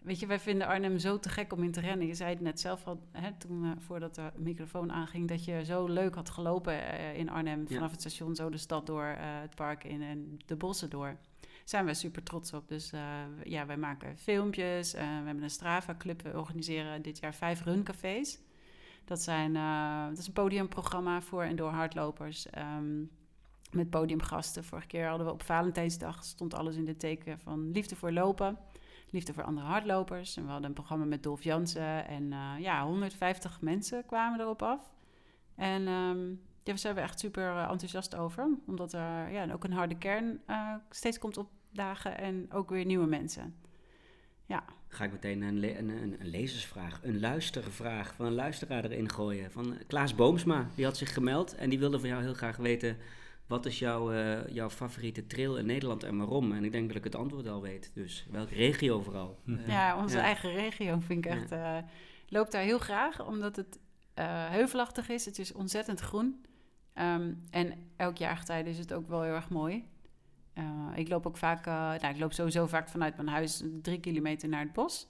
[0.00, 2.06] Weet je, wij vinden Arnhem zo te gek om in te rennen.
[2.06, 5.64] Je zei het net zelf al, hè, toen, uh, voordat de microfoon aanging, dat je
[5.64, 7.68] zo leuk had gelopen uh, in Arnhem.
[7.68, 11.16] Vanaf het station zo de stad door, uh, het park in en de bossen door.
[11.64, 12.68] Zijn we super trots op.
[12.68, 12.92] Dus
[13.44, 14.92] ja, wij maken filmpjes.
[14.92, 16.22] we hebben een Strava-club.
[16.22, 18.38] We organiseren dit jaar vijf runcafés.
[19.04, 19.52] Dat, zijn,
[20.08, 22.46] dat is een podiumprogramma voor en door hardlopers.
[22.58, 23.10] Um,
[23.70, 24.64] met podiumgasten.
[24.64, 28.58] Vorige keer hadden we op Valentijnsdag stond alles in de teken van liefde voor lopen.
[29.10, 30.36] Liefde voor andere hardlopers.
[30.36, 32.06] En we hadden een programma met Dolf Jansen.
[32.06, 34.92] En uh, ja, 150 mensen kwamen erop af.
[35.54, 38.48] En um, daar zijn we echt super eh, enthousiast over.
[38.66, 42.18] Omdat er ja, ook een harde kern uh, steeds komt opdagen.
[42.18, 43.54] En ook weer nieuwe mensen.
[44.46, 44.64] Ja.
[44.88, 49.50] Ga ik meteen een, een, een, lezersvraag, een luistervraag van een luisteraar erin gooien.
[49.50, 52.96] Van Klaas Boomsma, die had zich gemeld en die wilde van jou heel graag weten
[53.50, 56.52] wat is jouw, uh, jouw favoriete trail in Nederland en waarom?
[56.52, 57.90] En ik denk dat ik het antwoord al weet.
[57.94, 59.38] Dus welke regio vooral?
[59.66, 61.52] ja, onze eigen regio vind ik echt...
[61.52, 61.78] Uh,
[62.28, 63.78] loopt daar heel graag, omdat het
[64.18, 65.24] uh, heuvelachtig is.
[65.24, 66.44] Het is ontzettend groen.
[66.94, 69.84] Um, en elk jaargetijde is het ook wel heel erg mooi.
[70.94, 71.66] ik loop ook vaak...
[71.66, 75.08] nou, ik loop sowieso vaak vanuit mijn huis drie kilometer naar het bos.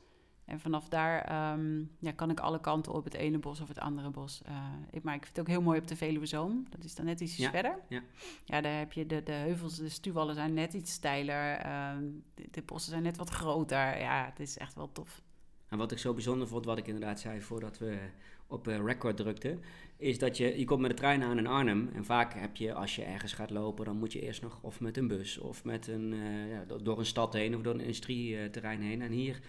[0.50, 3.78] En vanaf daar ehm, ja, kan ik alle kanten op het ene bos of het
[3.78, 4.42] andere bos.
[4.48, 4.56] Uh,
[4.90, 6.66] ik, maar ik vind het ook heel mooi op de Veluwezoom.
[6.70, 7.78] Dat is dan net iets verder.
[7.88, 8.02] Ja.
[8.44, 11.56] ja, daar heb je de, de heuvels, de stuwallen zijn net iets steiler.
[11.56, 12.04] Ehm,
[12.50, 13.98] de, bossen zijn net wat groter.
[14.00, 15.22] Ja, het is echt wel tof.
[15.68, 17.98] En wat ik zo bijzonder vond, wat ik inderdaad zei voordat we
[18.46, 19.60] op uh, record drukten,
[19.96, 21.90] is dat je, je komt met de trein aan in Arnhem.
[21.94, 24.80] En vaak heb je, als je ergens gaat lopen, dan moet je eerst nog of
[24.80, 27.80] met een bus of met een, uh, ja, door een stad heen of door een
[27.80, 29.02] industrieterrein heen.
[29.02, 29.40] En hier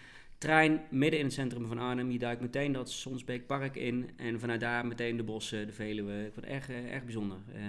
[0.41, 2.11] trein midden in het centrum van Arnhem.
[2.11, 4.09] Je duikt meteen dat Sonsbeekpark in.
[4.17, 6.25] En vanuit daar meteen de bossen, de Veluwe.
[6.25, 7.37] Ik vond het erg, eh, erg bijzonder.
[7.55, 7.61] Uh,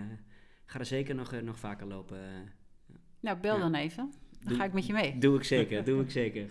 [0.65, 2.19] ga er zeker nog, eh, nog vaker lopen.
[3.21, 4.13] nou, bel dan even.
[4.45, 5.19] Dan ga ik met je mee.
[5.19, 6.49] Doe ik zeker, doe ik zeker.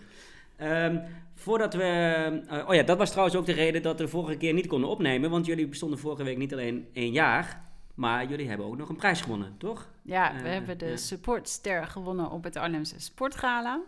[0.60, 1.02] Um,
[1.44, 2.64] voordat we.
[2.68, 4.90] oh ja, dat was trouwens ook de reden dat we de vorige keer niet konden
[4.90, 5.30] opnemen.
[5.30, 7.70] Want jullie bestonden vorige week niet alleen één jaar.
[7.94, 9.90] Maar jullie hebben ook nog een prijs gewonnen, toch?
[10.02, 10.96] Ja, we hebben de ja.
[10.96, 13.80] Supportster gewonnen op het Arnhemse Sportgala.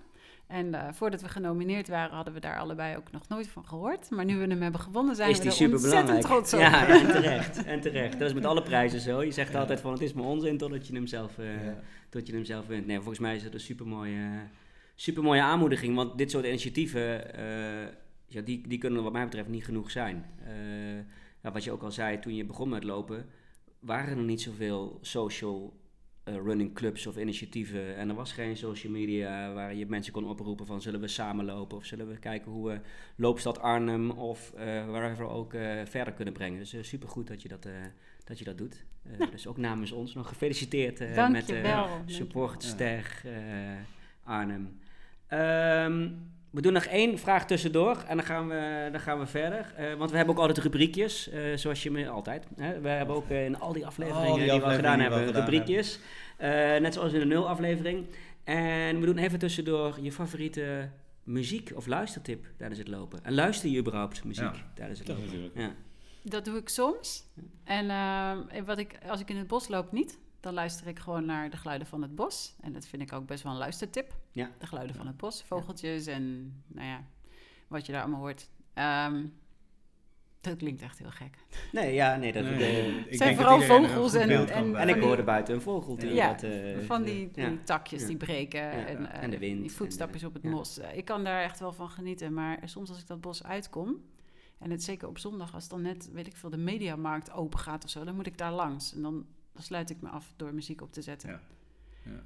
[0.47, 4.11] En uh, voordat we genomineerd waren, hadden we daar allebei ook nog nooit van gehoord.
[4.11, 6.61] Maar nu we hem hebben gewonnen, zijn is we er super ontzettend trots op.
[6.61, 8.19] Ja, en terecht, en terecht.
[8.19, 9.23] Dat is met alle prijzen zo.
[9.23, 11.47] Je zegt altijd van het is maar onzin totdat je hem zelf, uh,
[12.09, 12.87] tot je hem zelf wint.
[12.87, 14.29] Nee, volgens mij is het een supermooie,
[14.95, 15.95] supermooie aanmoediging.
[15.95, 17.89] Want dit soort initiatieven, uh,
[18.27, 20.25] ja, die, die kunnen wat mij betreft niet genoeg zijn.
[21.43, 23.27] Ja, wat je ook al zei, toen je begon met lopen,
[23.79, 25.73] waren er niet zoveel social
[26.25, 27.97] uh, running clubs of initiatieven.
[27.97, 31.45] En er was geen social media waar je mensen kon oproepen van zullen we samen
[31.45, 32.81] lopen of zullen we kijken hoe we
[33.17, 36.59] Loopstad Arnhem of uh, wherever ook uh, verder kunnen brengen.
[36.59, 37.69] Dus super goed dat je dat,
[38.25, 38.85] dat, je dat doet.
[39.31, 40.99] Dus ook namens ons nog gefeliciteerd
[41.31, 43.23] met de supportster
[44.25, 44.79] Arnhem.
[45.31, 49.75] Um, we doen nog één vraag tussendoor en dan gaan we, dan gaan we verder.
[49.79, 52.47] Uh, want we hebben ook altijd rubriekjes, uh, zoals je me altijd.
[52.57, 52.81] Hè?
[52.81, 55.99] We hebben ook uh, in al die afleveringen die, we gedaan hebben, rubriekjes.
[56.81, 58.07] net zoals in de nul aflevering.
[58.45, 60.89] En we doen even tussendoor je favoriete
[61.23, 63.25] muziek of luistertip tijdens het lopen.
[63.25, 65.51] En luister je überhaupt muziek tijdens het lopen?
[65.55, 65.75] Ja.
[66.23, 67.25] Dat doe ik soms.
[67.65, 71.25] En uh, wat ik, als ik in het bos loop niet, dan luister ik gewoon
[71.25, 72.55] naar de geluiden van het bos.
[72.61, 74.15] En dat vind ik ook best wel een luistertip.
[74.31, 74.51] Ja.
[74.59, 77.05] De geluiden van het bos, vogeltjes en nou ja,
[77.69, 78.51] wat je daar allemaal hoort.
[78.75, 79.35] Um,
[80.41, 81.39] dat klinkt echt heel gek.
[81.73, 82.33] Nee, ja, nee.
[82.33, 85.97] Dat, nee, het zijn vooral vogels en, en, en, ik hoorde buiten een vogel.
[85.97, 89.61] Die ja, uh, van die, die takjes die breken en, en, de wind.
[89.61, 90.79] Die voetstapjes op het mos.
[90.79, 92.35] Ik kan daar echt wel van genieten.
[92.35, 94.03] Maar soms als ik dat bos uitkom...
[94.59, 97.85] en het zeker op zondag als dan net, weet ik veel, de mediamarkt open gaat
[97.85, 98.05] of zo...
[98.05, 98.95] dan moet ik daar langs.
[98.95, 101.41] En dan, dan sluit ik me af door muziek op te zetten.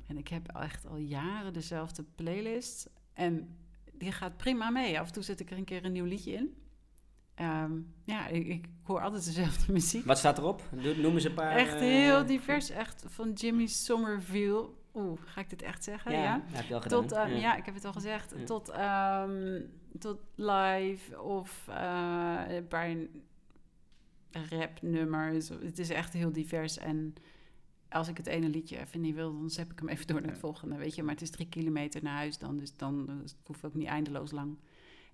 [0.06, 2.90] En ik heb echt al jaren dezelfde playlist.
[3.12, 3.56] En
[3.92, 5.00] die gaat prima mee.
[5.00, 6.56] Af en toe zet ik er een keer een nieuw liedje in...
[7.40, 10.04] Um, ja, ik, ik, hoor altijd dezelfde muziek.
[10.04, 10.62] Wat staat erop?
[10.96, 11.56] Noem ze een paar.
[11.56, 12.70] Echt heel uh, divers.
[12.70, 14.68] Echt van Jimmy Somerville.
[14.94, 16.12] Oeh, ga ik dit echt zeggen?
[16.12, 16.42] Ja, ja.
[16.46, 17.06] heb je al gedaan.
[17.06, 17.36] Tot, um, ja.
[17.36, 17.56] ja.
[17.56, 18.34] ik heb het al gezegd.
[18.36, 18.44] Ja.
[18.44, 22.96] Tot, um, tot live of uh, een paar
[24.32, 25.48] rapnummers.
[25.48, 26.78] Het is echt heel divers.
[26.78, 27.14] En
[27.88, 30.30] als ik het ene liedje even niet wil, dan zet ik hem even door naar
[30.30, 30.76] het volgende.
[30.76, 32.56] Weet je, maar het is drie kilometer naar huis dan.
[32.56, 34.56] Dus dan dus het hoeft ook niet eindeloos lang.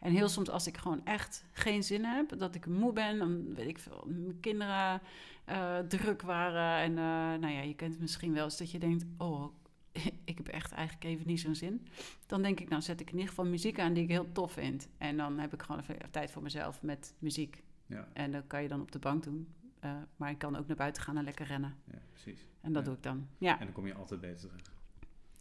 [0.04, 3.54] En heel soms als ik gewoon echt geen zin heb, dat ik moe ben, dan
[3.54, 5.00] weet ik veel, mijn kinderen
[5.48, 6.82] uh, druk waren.
[6.82, 9.54] En uh, nou ja, je kent het misschien wel eens dat je denkt, oh,
[10.24, 11.86] ik heb echt eigenlijk even niet zo'n zin.
[12.26, 14.52] Dan denk ik, nou zet ik in ieder geval muziek aan die ik heel tof
[14.52, 14.88] vind.
[14.98, 17.62] En dan heb ik gewoon even tijd voor mezelf met muziek.
[17.86, 18.08] Ja.
[18.12, 19.54] En dat kan je dan op de bank doen.
[19.84, 21.76] Uh, maar ik kan ook naar buiten gaan en lekker rennen.
[21.84, 22.46] Ja, precies.
[22.60, 22.88] En dat ja.
[22.88, 23.28] doe ik dan.
[23.38, 23.58] Ja.
[23.58, 24.62] En dan kom je altijd beter terug.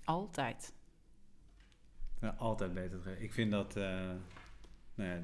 [0.04, 0.74] Altijd.
[2.22, 3.20] Ja, altijd beter terug.
[3.20, 3.76] Ik vind dat
[4.96, 5.20] nou ja,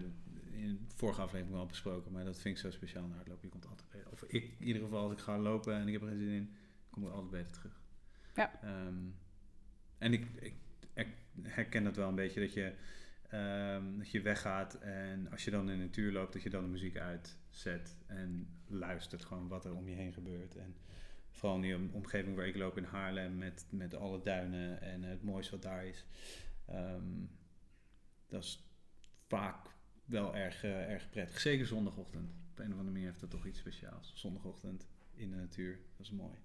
[0.52, 3.44] in de vorige aflevering al besproken, maar dat vind ik zo speciaal naar hardlopen.
[3.44, 4.12] Je komt altijd beter.
[4.12, 6.30] Of ik, in ieder geval, als ik ga lopen en ik heb er geen zin
[6.30, 6.56] in,
[6.90, 7.82] kom ik altijd beter terug.
[8.36, 8.60] Ja.
[8.64, 9.16] Um,
[9.98, 10.54] en ik, ik,
[10.94, 11.08] ik,
[11.42, 12.74] herken dat wel een beetje, dat je,
[13.34, 16.64] um, dat je weggaat en als je dan in de natuur loopt, dat je dan
[16.64, 20.56] de muziek uitzet en luistert gewoon wat er om je heen gebeurt.
[20.56, 20.76] En
[21.32, 25.24] vooral in die omgeving waar ik loop in Haarlem met, met alle duinen en het
[25.24, 26.06] mooiste wat daar is.
[26.70, 27.30] Um,
[28.28, 28.70] dat is
[29.28, 29.68] vaak
[30.06, 31.40] wel erg, uh, erg prettig.
[31.40, 32.34] Zeker zondagochtend.
[32.52, 34.12] Op een of andere manier heeft dat toch iets speciaals.
[34.16, 36.38] Zondagochtend in de natuur, dat is mooi.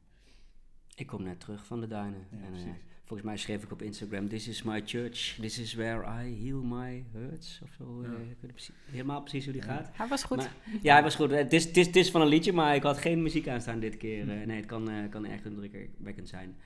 [0.95, 2.27] Ik kom net terug van de duinen.
[2.31, 2.73] Ja, en, uh,
[3.05, 6.63] volgens mij schreef ik op Instagram: This is my church, this is where I heal
[6.63, 7.61] my hurts.
[7.63, 8.03] Of zo.
[8.03, 8.09] Ja.
[8.09, 9.91] Uh, ik weet precies, helemaal precies hoe die gaat.
[9.93, 10.37] Hij was goed.
[10.37, 11.31] Maar, ja, hij was goed.
[11.31, 13.81] Het is, het, is, het is van een liedje, maar ik had geen muziek aanstaan
[13.81, 14.27] dit keer.
[14.27, 16.57] nee, het kan, kan echt indrukwekkend zijn.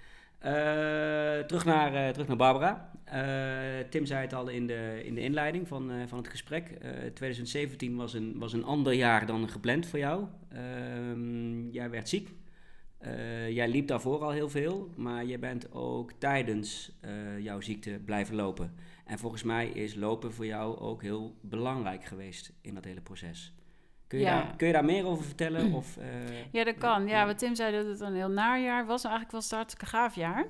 [0.45, 0.51] Uh,
[1.47, 2.91] terug, naar, uh, terug naar Barbara.
[3.15, 6.71] Uh, Tim zei het al in de, in de inleiding van, van het gesprek.
[7.15, 10.25] 2017 was een, was een ander jaar dan gepland voor jou.
[10.49, 12.29] Ehm, jij werd ziek.
[13.49, 16.93] Jij liep daarvoor al heel veel, maar je bent ook tijdens
[17.39, 18.75] jouw ziekte blijven lopen.
[19.05, 23.53] En volgens mij is lopen voor jou ook heel belangrijk geweest in dat hele proces.
[24.07, 24.43] Kun je, ja.
[24.43, 25.73] daar, kun je daar meer over vertellen?
[25.73, 26.05] Of, uh,
[26.53, 27.07] ja, dat kan.
[27.07, 29.05] Ja, wat Tim zei dat het een heel najaar was.
[29.05, 30.45] Eigenlijk was het een hartstikke gaaf jaar.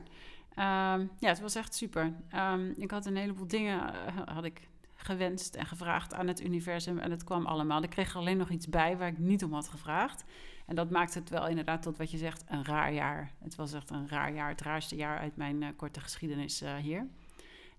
[0.94, 2.12] Um, ja, het was echt super.
[2.34, 4.68] Um, ik had een heleboel dingen had ik
[5.00, 6.98] gewenst en gevraagd aan het universum.
[6.98, 7.82] En het kwam allemaal.
[7.82, 10.24] Ik kreeg er alleen nog iets bij waar ik niet om had gevraagd.
[10.66, 13.32] En dat maakt het wel inderdaad tot wat je zegt een raar jaar.
[13.38, 14.48] Het was echt een raar jaar.
[14.48, 17.06] Het raarste jaar uit mijn uh, korte geschiedenis hier.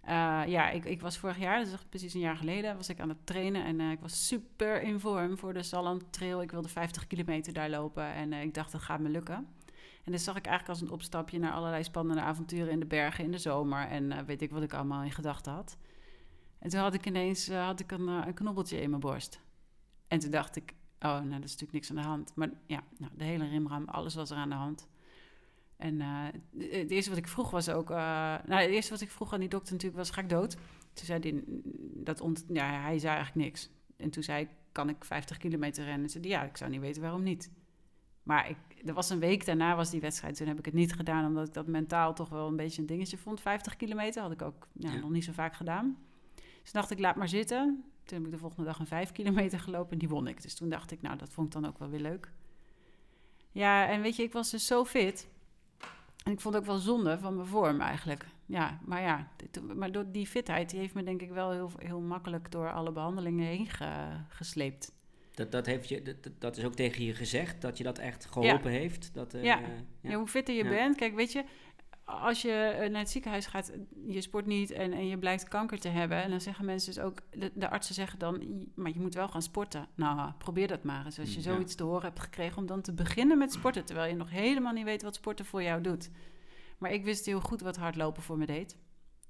[0.10, 3.10] Uh, ja, ik, ik was vorig jaar, dus precies een jaar geleden, was ik aan
[3.10, 3.65] het trainen.
[3.65, 6.41] En ik was super in vorm voor de Salland Trail.
[6.41, 9.47] Ik wilde 50 kilometer daar lopen en ik dacht, dat gaat me lukken.
[10.03, 13.23] En dat zag ik eigenlijk als een opstapje naar allerlei spannende avonturen in de bergen
[13.23, 13.88] in de zomer.
[13.88, 15.77] En weet ik wat ik allemaal in gedachten had.
[16.60, 19.41] En toen had ik ineens had ik een, een knobbeltje in mijn borst.
[20.08, 22.32] En toen dacht ik, oh, nou, dat is natuurlijk niks aan de hand.
[22.36, 24.88] Maar ja, nou, de hele rimram, alles was er aan de hand.
[25.78, 26.26] En uh,
[26.58, 27.89] het eerste wat ik vroeg was ook...
[27.89, 27.98] Uh,
[28.45, 30.58] nou, het eerste wat ik vroeg aan die dokter natuurlijk was, ga ik dood?
[30.93, 31.43] Toen zei hij,
[32.04, 33.69] dat ont, ja, hij zei eigenlijk niks.
[33.98, 36.04] En toen zei ik, kan ik 50 kilometer rennen?
[36.04, 37.52] En zei ja, ik zou niet weten waarom niet.
[38.24, 40.36] Maar ik, er was een week daarna was die wedstrijd.
[40.36, 42.88] Toen heb ik het niet gedaan, omdat ik dat mentaal toch wel een beetje een
[42.88, 43.41] dingetje vond.
[43.41, 45.00] 50 kilometer had ik ook ja, ja.
[45.00, 45.98] nog niet zo vaak gedaan.
[46.69, 47.84] Dus dacht ik, laat maar zitten.
[48.03, 50.41] Toen heb ik de volgende dag een 5 kilometer gelopen en die won ik.
[50.41, 52.32] Dus toen dacht ik, nou, dat vond ik dan ook wel weer leuk.
[53.51, 55.27] Ja, en weet je, ik was dus zo fit...
[56.23, 58.25] En ik vond het ook wel zonde van mijn vorm eigenlijk.
[58.45, 61.71] Ja, maar ja, dit, maar door die fitheid die heeft me denk ik wel heel,
[61.77, 63.89] heel makkelijk door alle behandelingen heen ge,
[64.27, 64.91] gesleept.
[65.34, 68.25] Dat, dat, heeft je, dat, dat is ook tegen je gezegd, dat je dat echt
[68.25, 68.77] geholpen ja.
[68.77, 69.13] heeft?
[69.13, 69.60] Dat, uh, ja.
[70.01, 70.15] ja.
[70.15, 70.95] hoe fitter je bent.
[70.95, 71.43] Kijk, weet je,
[72.10, 73.72] als je naar het ziekenhuis gaat,
[74.08, 76.24] je sport niet en, en je blijkt kanker te hebben.
[76.24, 79.28] En dan zeggen mensen dus ook, de, de, artsen zeggen dan, maar je moet wel
[79.28, 79.88] gaan sporten.
[79.95, 81.19] Nou, probeer dat maar eens.
[81.19, 84.15] Als je zoiets te horen hebt gekregen om dan te beginnen met sporten, terwijl je
[84.15, 86.10] nog helemaal niet weet wat sporten voor jou doet.
[86.78, 88.78] Maar ik wist heel goed wat hardlopen voor me deed.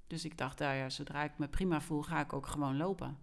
[0.06, 3.18] Dus ik dacht, nou ja, zodra ik me prima voel, ga ik ook gewoon lopen.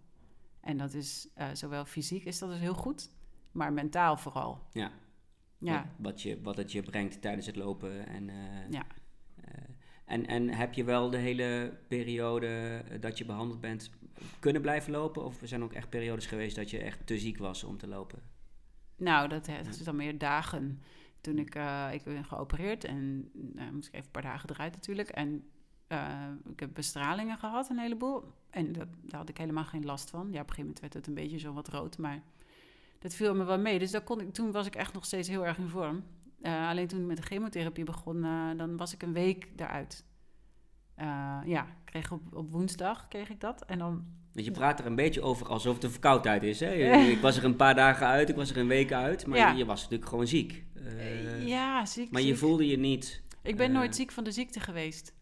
[0.61, 3.11] En dat is uh, zowel fysiek, is dat dus heel goed.
[3.51, 4.67] maar mentaal vooral.
[4.71, 4.91] Ja.
[5.57, 5.89] ja.
[5.97, 8.07] Wat, je, wat het je brengt tijdens het lopen.
[8.07, 8.85] En, uh, ja.
[10.07, 13.91] En, en heb je wel de hele periode dat je behandeld bent
[14.39, 15.23] kunnen blijven lopen?
[15.23, 17.87] Of zijn er ook echt periodes geweest dat je echt te ziek was om te
[17.87, 18.21] lopen?
[18.95, 20.81] Nou, dat, dat is dan meer dagen.
[21.21, 24.73] Toen ik, uh, ik ben geopereerd en uh, moest ik even een paar dagen eruit
[24.73, 25.09] natuurlijk.
[25.09, 25.43] En
[26.49, 28.23] ik heb bestralingen gehad, een heleboel.
[28.49, 30.19] En dat, daar had ik helemaal geen last van.
[30.19, 32.23] Ja, op een gegeven moment werd het een beetje zo wat rood, maar
[32.99, 33.79] dat viel me wel mee.
[33.79, 36.03] Dus daar kon ik, toen was ik echt nog steeds heel erg in vorm.
[36.41, 38.21] Alleen toen ik met de chemotherapie begon,
[38.57, 40.05] dan was ik een week eruit.
[41.45, 43.65] ja, kreeg op, op woensdag kreeg ik dat.
[43.65, 44.05] En dan
[44.37, 46.59] want je praat er een beetje over alsof het een verkoudheid is.
[46.59, 46.73] Hè?
[47.15, 49.65] ik was er een paar dagen uit, ik was er een week uit, maar je
[49.65, 50.63] was natuurlijk gewoon ziek.
[51.45, 52.11] Ja, ziek.
[52.11, 53.21] Maar je voelde je niet.
[53.41, 55.13] Ik ben nooit ziek van de ziekte geweest.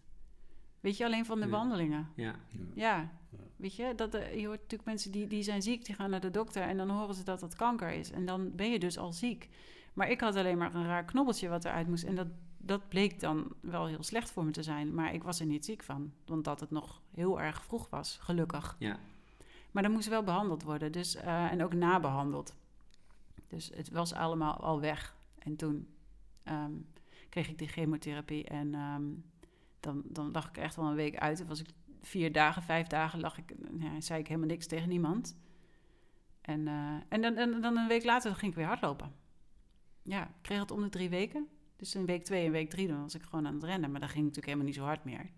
[0.79, 2.07] Weet je, alleen van de wandelingen.
[2.15, 2.35] Ja.
[2.73, 3.11] ja.
[3.55, 6.31] Weet je, dat, je hoort natuurlijk mensen die, die zijn ziek, die gaan naar de
[6.31, 8.11] dokter en dan horen ze dat het kanker is.
[8.11, 9.49] En dan ben je dus al ziek.
[9.95, 12.03] Maar ik had alleen maar een raar knobbeltje wat eruit moest.
[12.03, 12.27] En dat,
[12.57, 14.93] dat bleek dan wel heel slecht voor me te zijn.
[14.93, 16.13] Maar ik was er niet ziek van.
[16.25, 18.75] Want dat het nog heel erg vroeg was, gelukkig.
[18.79, 18.99] Ja.
[19.71, 20.91] Maar dan moest wel behandeld worden.
[20.91, 22.55] Dus, uh, en ook nabehandeld.
[23.47, 25.15] Dus het was allemaal al weg.
[25.39, 25.87] En toen
[26.43, 26.87] um,
[27.29, 28.43] kreeg ik die chemotherapie.
[28.43, 29.23] En um,
[29.79, 31.37] dan, dan lag ik echt wel een week uit.
[31.37, 31.67] Toen was ik
[32.01, 33.53] vier dagen, vijf dagen lag ik...
[33.79, 35.37] Ja, zei ik helemaal niks tegen niemand.
[36.41, 39.23] En, uh, en, dan, en dan een week later ging ik weer hardlopen.
[40.07, 41.47] Ja, ik kreeg het om de drie weken.
[41.75, 43.91] Dus in week twee en week drie dan was ik gewoon aan het rennen.
[43.91, 45.31] Maar dat ging natuurlijk helemaal niet zo hard meer.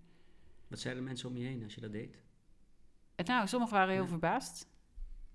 [0.67, 2.17] Wat zeiden mensen om je heen als je dat deed?
[3.15, 4.67] En nou, sommigen waren heel verbaasd.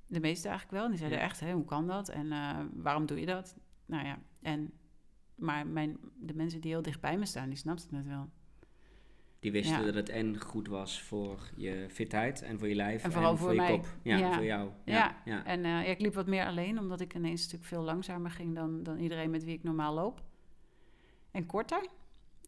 [0.06, 0.88] De meeste eigenlijk wel.
[0.88, 2.08] Die zeiden echt, hè, hoe kan dat?
[2.08, 3.56] En uh, waarom doe je dat?
[3.86, 4.72] Nou ja, en...
[5.34, 8.30] Maar mijn, de mensen die heel dicht bij me staan, die snapten het wel.
[9.42, 9.84] Die wisten ja.
[9.84, 13.38] dat het en goed was voor je fitheid en voor je lijf en, vooral en
[13.38, 13.70] voor, voor, je mij.
[13.70, 13.86] kop.
[14.02, 14.70] Ja, ja, voor jou.
[14.84, 15.44] Ja, ja.
[15.44, 18.30] en uh, ja, ik liep wat meer alleen, omdat ik ineens een stuk veel langzamer
[18.30, 20.22] ging dan, dan iedereen met wie ik normaal loop
[21.30, 21.86] en korter.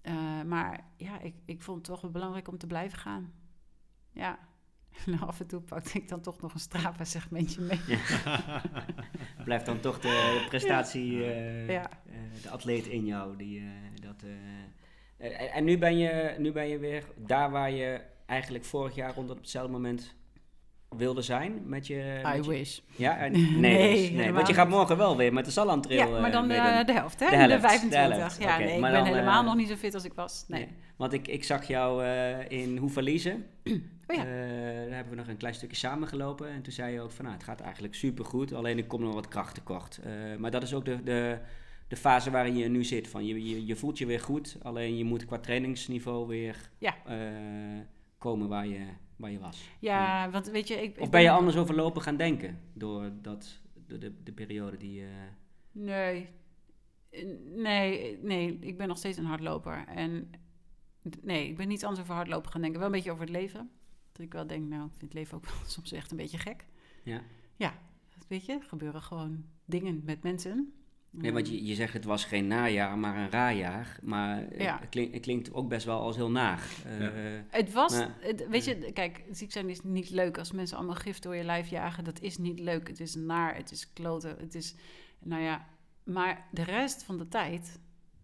[0.02, 3.32] Uh, maar ja, ik, ik vond het toch wel belangrijk om te blijven gaan.
[4.12, 4.38] Ja.
[5.06, 7.80] En af en toe pakte ik dan toch nog een Strava-segmentje mee.
[9.44, 11.12] Blijft dan toch de prestatie.
[11.12, 11.82] Uh,
[12.42, 13.36] de atleet in jou.
[13.36, 13.62] Die,
[14.02, 14.24] dat,
[15.52, 19.30] en nu ben, je, nu ben je weer daar waar je eigenlijk vorig jaar rond
[19.30, 20.14] op hetzelfde moment
[20.96, 22.22] wilde zijn met je...
[22.36, 22.78] I wish.
[22.96, 23.16] Ja?
[23.16, 26.14] En, nee, nee, nee want je gaat morgen wel weer met de Salland Trail.
[26.14, 27.30] Ja, maar dan uh, de helft, hè?
[27.30, 28.38] De, helft, de 25.
[28.38, 30.44] Ja, nee, ik ben dan, helemaal uh, nog niet zo fit als ik was.
[30.48, 30.60] Nee.
[30.60, 30.76] nee.
[30.96, 33.44] Want ik, ik zag jou uh, in Hoeverliezen.
[34.06, 34.24] Oh, ja.
[34.24, 36.48] daar hebben we nog een klein stukje samengelopen.
[36.48, 38.52] En toen zei je ook van, nou, het gaat eigenlijk supergoed.
[38.52, 40.00] Alleen ik kom nog wat kracht tekort.
[40.38, 41.38] maar dat is ook de, de,
[41.94, 43.08] de fase waarin je nu zit.
[43.08, 44.56] Van je, je, je voelt je weer goed.
[44.62, 46.96] Alleen je moet qua trainingsniveau weer ja.
[48.18, 49.70] komen waar je waar je was.
[49.78, 50.82] Ja, want weet je...
[50.82, 54.76] Ik, of ben je anders over lopen gaan denken door, dat, door de, de periode
[54.76, 55.00] die...
[55.00, 55.08] Uh...
[55.72, 56.28] Nee.
[57.54, 59.84] Nee, nee, ik ben nog steeds een hardloper.
[59.86, 60.30] En
[61.22, 62.78] nee, ik ben niet anders over hardlopen gaan denken.
[62.78, 63.70] Wel een beetje over het leven.
[64.12, 66.38] Dat ik wel denk, nou, ik vind het leven ook wel soms echt een beetje
[66.38, 66.66] gek.
[67.02, 67.22] Ja.
[67.56, 67.78] Ja,
[68.28, 70.74] weet je, er gebeuren gewoon dingen met mensen.
[71.16, 73.98] Nee, want je, je zegt het was geen najaar, maar een raarjaar.
[74.02, 76.62] Maar het, klinkt, het, klinkt ook best wel als heel naar.
[77.00, 77.08] Uh,
[77.48, 78.04] het was,
[78.48, 80.38] weet je, kijk, ziek zijn is niet leuk.
[80.38, 82.88] Als mensen allemaal gif door je lijf jagen, dat is niet leuk.
[82.88, 84.74] Het is naar, het is kloten, het is,
[85.18, 85.66] nou ja.
[86.04, 87.78] Maar de rest van de tijd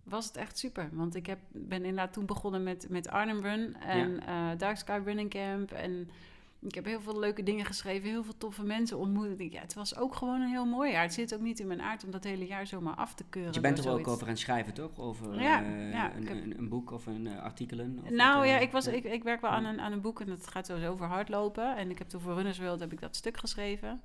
[0.04, 0.88] was het echt super.
[0.92, 4.52] Want ik heb, ben inderdaad toen begonnen met, met Arnhem Run en ja.
[4.52, 6.10] uh, Dark Sky Running Camp en
[6.60, 9.52] ik heb heel veel leuke dingen geschreven, heel veel toffe mensen ontmoet.
[9.52, 11.02] Ja, het was ook gewoon een heel mooi jaar.
[11.02, 13.52] Het zit ook niet in mijn aard om dat hele jaar zomaar af te keuren.
[13.52, 14.98] Je bent er ook over aan het schrijven, toch?
[14.98, 16.42] Over ja, uh, ja, een, heb...
[16.42, 17.98] een, een, boek of een uh, artikelen?
[18.02, 20.26] Of nou ja, ik, was, ik, ik werk wel aan een, aan een boek en
[20.26, 21.76] dat gaat sowieso over hardlopen.
[21.76, 24.00] En ik heb toen voor Runners World heb ik dat stuk geschreven.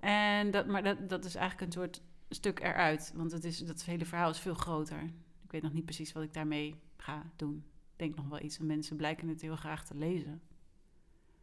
[0.00, 3.12] En dat, maar dat, dat is eigenlijk een soort stuk eruit.
[3.14, 5.02] Want het is, dat hele verhaal is veel groter.
[5.44, 7.64] Ik weet nog niet precies wat ik daarmee ga doen.
[7.92, 8.58] Ik denk nog wel iets.
[8.58, 10.40] En mensen blijken het heel graag te lezen.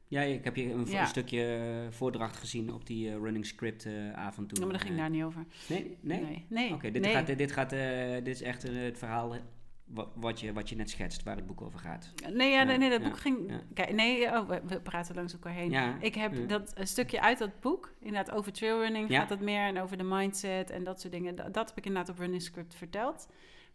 [0.08, 4.14] Ja, ik heb je een, stukje uh, voordracht gezien op die uh, running script uh,
[4.14, 4.60] avond toen.
[4.60, 5.46] Ja, maar daar ging daar niet over.
[5.70, 5.98] Nee?
[6.02, 6.22] Nee?
[6.22, 6.46] Nee.
[6.50, 6.74] nee.
[6.74, 9.36] Oké, dit, Gaat, dit, gaat, dit is echt het verhaal
[10.14, 12.14] wat, je, wat je net schetst, waar het boek over gaat.
[12.34, 13.52] Nee, ja, nee, nee, dat boek ging...
[13.74, 15.98] Kijk, nee, oh, we, praten langs elkaar heen.
[16.00, 19.68] ik heb dat een stukje uit dat boek, inderdaad over trailrunning gaat het meer...
[19.68, 21.36] en over de mindset en dat soort dingen.
[21.36, 23.28] Dat, dat heb ik inderdaad op running script verteld.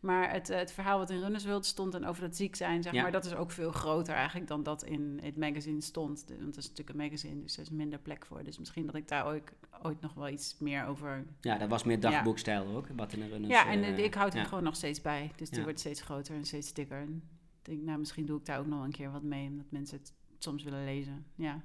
[0.02, 2.92] Maar het, eh, het verhaal wat in Runnersworld stond en over dat ziek zijn, zeg
[2.92, 6.24] maar, dat is ook veel groter eigenlijk dan dat in het magazine stond.
[6.28, 8.44] Want het is natuurlijk een magazine, dus er is minder plek voor.
[8.44, 11.24] Dus misschien dat ik daar ooit, ooit nog wel iets meer over.
[11.40, 13.52] Ja, dat was meer dagboekstijl ook, wat in Runners.
[13.52, 15.30] Ja, en uh, ik houd het gewoon nog steeds bij.
[15.36, 16.98] Dus die wordt steeds groter en steeds dikker.
[16.98, 17.22] En
[17.58, 19.98] ik denk, nou, misschien doe ik daar ook nog een keer wat mee, omdat mensen
[19.98, 21.26] het soms willen lezen.
[21.34, 21.62] Ja.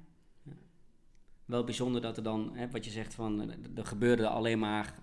[1.44, 4.94] wel bijzonder dat er dan, hè, wat je zegt van, er gebeurden alleen maar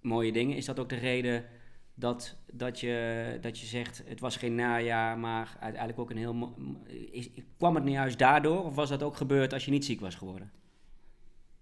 [0.00, 0.56] mooie dingen.
[0.56, 1.44] Is dat ook de reden
[1.94, 6.54] dat, dat, je, dat je zegt, het was geen najaar, maar uiteindelijk ook een heel...
[7.10, 10.00] Is, kwam het nu juist daardoor, of was dat ook gebeurd als je niet ziek
[10.00, 10.52] was geworden?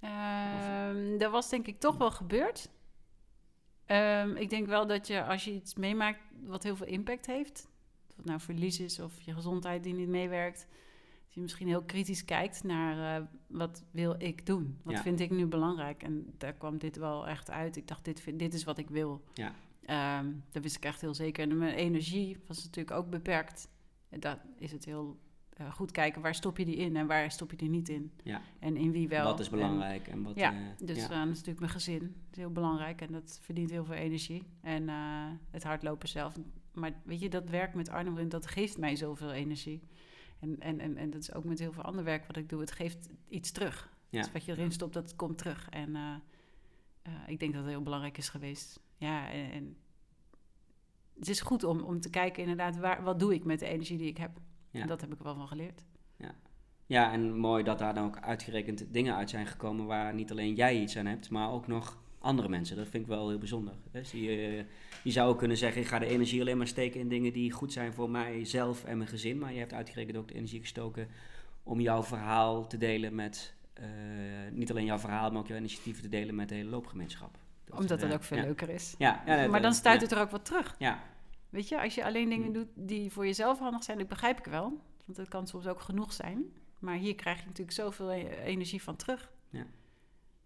[0.01, 2.71] Um, dat was denk ik toch wel gebeurd.
[3.87, 7.69] Um, ik denk wel dat je als je iets meemaakt wat heel veel impact heeft,
[8.11, 10.67] of het nou verlies is of je gezondheid die niet meewerkt,
[11.25, 14.79] dat je misschien heel kritisch kijkt naar uh, wat wil ik doen?
[14.83, 16.03] Wat vind ik nu belangrijk?
[16.03, 17.77] En daar kwam dit wel echt uit.
[17.77, 19.23] Ik dacht, dit, dit is wat ik wil.
[19.35, 19.55] Ja.
[19.87, 21.51] Um, dat wist ik echt heel zeker.
[21.51, 23.69] En mijn energie was natuurlijk ook beperkt.
[24.09, 25.21] En dat is het heel
[25.61, 28.13] uh, goed kijken waar stop je die in en waar stop je die niet in.
[28.23, 28.43] Ja.
[28.59, 29.25] En in wie wel.
[29.25, 30.35] Wat is belangrijk en, wat...
[30.37, 31.03] Ja, uh, dus ja.
[31.03, 31.99] Uh, dat is natuurlijk mijn gezin.
[31.99, 34.43] Dat is heel belangrijk en dat verdient heel veel energie.
[34.61, 34.89] En
[35.51, 36.37] het hardlopen zelf.
[36.73, 39.83] Maar weet je, dat werk met Arnhem, dat geeft mij zoveel energie.
[40.39, 42.61] En, en, en, en dat is ook met heel veel ander werk wat ik doe.
[42.61, 43.93] Het geeft iets terug.
[44.09, 44.21] Ja.
[44.21, 45.69] Dus wat je erin stopt, dat komt terug.
[45.71, 46.23] En
[47.27, 48.81] ik denk dat het heel belangrijk is geweest.
[49.03, 49.77] Ja, en, en
[51.19, 53.99] het is goed om, om te kijken inderdaad, waar, wat doe ik met de energie
[53.99, 54.31] die ik heb.
[54.71, 54.81] Ja.
[54.81, 55.85] En dat heb ik er wel van geleerd.
[56.17, 56.35] Ja.
[56.87, 60.55] ja, en mooi dat daar dan ook uitgerekend dingen uit zijn gekomen waar niet alleen
[60.55, 62.77] jij iets aan hebt, maar ook nog andere mensen.
[62.77, 63.75] Dat vind ik wel heel bijzonder.
[63.91, 64.65] Dus je,
[65.03, 67.53] je zou ook kunnen zeggen, ik ga de energie alleen maar steken in dingen die
[67.53, 69.39] goed zijn voor mijzelf en mijn gezin.
[69.39, 71.09] Maar je hebt uitgerekend ook de energie gestoken
[71.63, 73.87] om jouw verhaal te delen met, uh,
[74.53, 77.42] niet alleen jouw verhaal, maar ook jouw initiatieven te delen met de hele loopgemeenschap.
[77.65, 78.43] Dat, Omdat het uh, ook veel ja.
[78.43, 78.95] leuker is.
[78.99, 80.75] Ja, ja maar dan stuit het er ook wat terug.
[80.79, 81.03] Ja,
[81.53, 82.53] Weet je, als je alleen dingen mm.
[82.53, 84.81] doet die voor jezelf handig zijn, dat begrijp ik wel.
[85.05, 86.45] Want het kan soms ook genoeg zijn.
[86.79, 89.33] Maar hier krijg je natuurlijk zoveel e-, energie van terug.
[89.51, 89.67] Ja.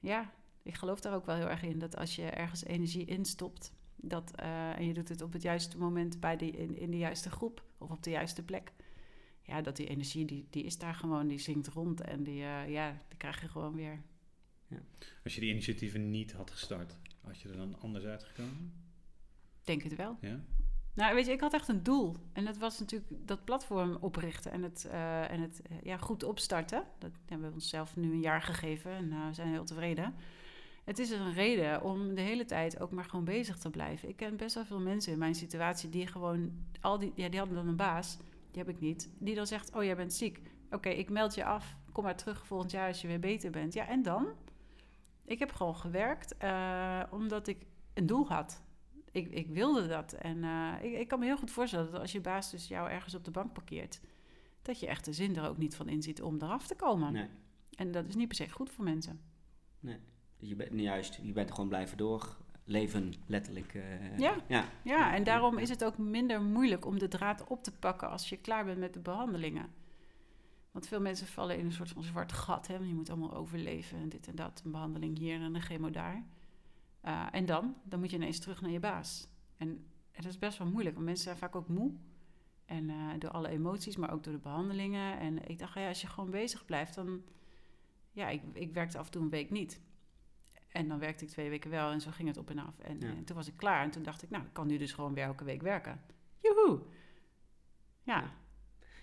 [0.00, 1.78] Ja, ik geloof daar ook wel heel erg in.
[1.78, 5.78] Dat als je ergens energie instopt, dat, uh, en je doet het op het juiste
[5.78, 8.72] moment bij die, in, in de juiste groep of op de juiste plek.
[9.42, 12.68] Ja, dat die energie, die, die is daar gewoon, die zingt rond en die, uh,
[12.68, 14.02] ja, die krijg je gewoon weer.
[14.66, 14.78] Ja.
[15.24, 18.72] Als je die initiatieven niet had gestart, had je er dan anders uitgekomen?
[19.64, 20.16] Denk het wel.
[20.20, 20.40] Ja?
[20.94, 22.16] Nou, weet je, ik had echt een doel.
[22.32, 26.22] En dat was natuurlijk dat platform oprichten en het, uh, en het uh, ja, goed
[26.22, 26.84] opstarten.
[26.98, 30.14] Dat hebben we onszelf nu een jaar gegeven en uh, we zijn heel tevreden.
[30.84, 34.08] Het is een reden om de hele tijd ook maar gewoon bezig te blijven.
[34.08, 37.38] Ik ken best wel veel mensen in mijn situatie die gewoon al die, ja, die
[37.38, 38.16] hadden dan een baas,
[38.50, 40.40] die heb ik niet, die dan zegt: Oh, jij bent ziek.
[40.70, 41.76] Oké, ik meld je af.
[41.92, 43.74] Kom maar terug volgend jaar als je weer beter bent.
[43.74, 44.26] Ja, en dan?
[45.26, 46.34] Ik heb gewoon gewerkt
[47.10, 48.64] omdat ik een doel had
[49.16, 50.12] ik, ik wilde dat.
[50.12, 52.90] En uh, ik, ik kan me heel goed voorstellen dat als je baas dus jou
[52.90, 54.00] ergens op de bank parkeert,
[54.62, 57.12] dat je echt de zin er ook niet van inziet om eraf te komen.
[57.12, 57.28] Nee.
[57.76, 59.20] En dat is niet per se goed voor mensen.
[59.80, 59.98] Nee.
[60.36, 63.74] Dus je bent juist, je bent gewoon blijven doorleven, letterlijk.
[63.74, 64.36] Uh, ja.
[64.48, 64.64] ja.
[64.84, 65.14] Ja.
[65.14, 68.36] en daarom is het ook minder moeilijk om de draad op te pakken als je
[68.36, 69.70] klaar bent met de behandelingen.
[70.76, 72.66] Want veel mensen vallen in een soort van zwart gat.
[72.66, 72.74] Hè?
[72.74, 74.62] Je moet allemaal overleven en dit en dat.
[74.64, 76.24] Een behandeling hier en een chemo daar.
[77.04, 77.74] Uh, en dan?
[77.84, 79.28] Dan moet je ineens terug naar je baas.
[79.56, 79.68] En,
[80.12, 81.92] en, dat is best wel moeilijk, want mensen zijn vaak ook moe.
[82.64, 85.18] En uh, door alle emoties, maar ook door de behandelingen.
[85.18, 87.22] En ik dacht, ja, als je gewoon bezig blijft, dan...
[88.12, 89.80] Ja, ik, ik werkte af en toe een week niet.
[90.68, 92.78] En dan werkte ik twee weken wel en zo ging het op en af.
[92.78, 94.92] En, en toen was ik klaar en toen dacht ik, nou, ik kan nu dus
[94.92, 96.00] gewoon weer elke week werken.
[96.40, 96.80] Joehoe!
[98.02, 98.32] Ja.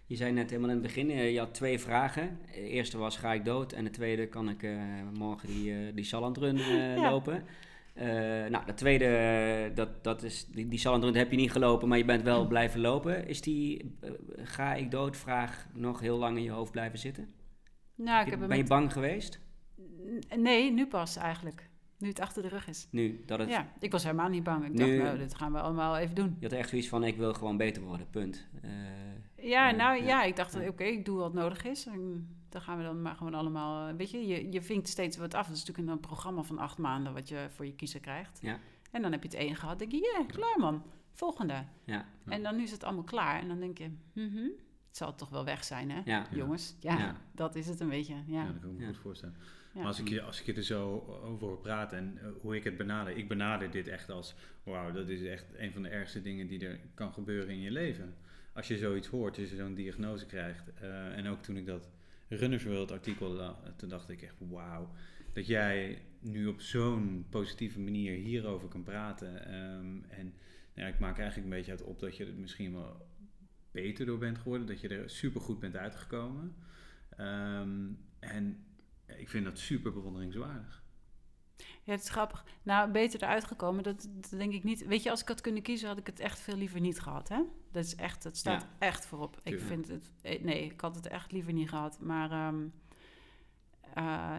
[0.05, 2.39] Je zei net helemaal in het begin, eh, je had twee vragen.
[2.53, 3.71] De eerste was, ga ik dood?
[3.71, 4.81] En de tweede, kan ik uh,
[5.13, 6.57] morgen die, uh, die Salandrun
[6.97, 7.09] ja.
[7.09, 7.43] lopen?
[7.95, 8.03] Uh,
[8.45, 12.05] nou, de tweede, dat, dat is, die, die Salandrun heb je niet gelopen, maar je
[12.05, 13.27] bent wel blijven lopen.
[13.27, 17.33] Is die uh, ga ik dood vraag nog heel lang in je hoofd blijven zitten?
[17.95, 19.39] Nou, ik heb ben je bang geweest?
[20.35, 21.69] Nee, nu pas eigenlijk.
[22.03, 22.87] Nu het achter de rug is.
[22.89, 23.49] Nu, dat het...
[23.49, 24.65] Ja, ik was helemaal niet bang.
[24.65, 26.35] Ik nu, dacht, nou, dit gaan we allemaal even doen.
[26.39, 28.47] Je had echt zoiets van, ik wil gewoon beter worden, punt.
[28.65, 28.71] Uh,
[29.49, 31.85] ja, nou ja, ja ik dacht, oké, okay, ik doe wat nodig is.
[31.85, 33.87] En dan gaan we dan maar gewoon allemaal...
[33.87, 35.47] Eh, weet je, je, je vinkt steeds wat af.
[35.47, 38.39] Dat is natuurlijk een programma van acht maanden wat je voor je kiezer krijgt.
[38.41, 38.59] Ja.
[38.91, 39.79] En dan heb je het één gehad.
[39.79, 40.83] denk je, ja, yeah, klaar man.
[41.11, 41.65] Volgende.
[41.83, 42.05] Ja.
[42.25, 43.41] En dan nu is het allemaal klaar.
[43.41, 44.51] En dan denk je, mm -hmm,
[44.87, 46.25] het zal toch wel weg zijn, hè, ja.
[46.31, 46.75] jongens?
[46.79, 48.15] Ja, dat is het een beetje.
[48.25, 49.35] Ja, dat kan ik me goed voorstellen.
[49.73, 52.77] Maar als ik, je, als ik er zo over praten en uh, hoe ik het
[52.77, 56.47] benader, ik benader dit echt als: wauw, dat is echt een van de ergste dingen
[56.47, 58.15] die er kan gebeuren in je leven.
[58.53, 60.71] Als je zoiets hoort, als je zo'n diagnose krijgt.
[60.81, 61.89] Uh, en ook toen ik dat
[62.29, 64.89] Runners World artikel, toen dacht ik echt: wauw,
[65.33, 69.53] dat jij nu op zo'n positieve manier hierover kan praten.
[69.55, 70.33] Um, en
[70.75, 73.07] nou ja, ik maak eigenlijk een beetje uit op dat je er misschien wel
[73.71, 76.55] beter door bent geworden, dat je er super goed bent uitgekomen.
[77.19, 78.57] Um, en
[79.05, 80.83] ik vind dat super bewonderingswaardig.
[81.83, 82.45] Ja, het is grappig.
[82.63, 84.85] Nou, beter eruit gekomen, dat, denk ik niet.
[84.85, 87.29] Weet je, als ik had kunnen kiezen, had ik het echt veel liever niet gehad.
[87.29, 87.41] Hè?
[87.71, 89.39] Dat is echt, het staat echt voorop.
[89.43, 91.99] Ik vind het, eh, nee, ik had het echt liever niet gehad.
[91.99, 92.73] Maar um,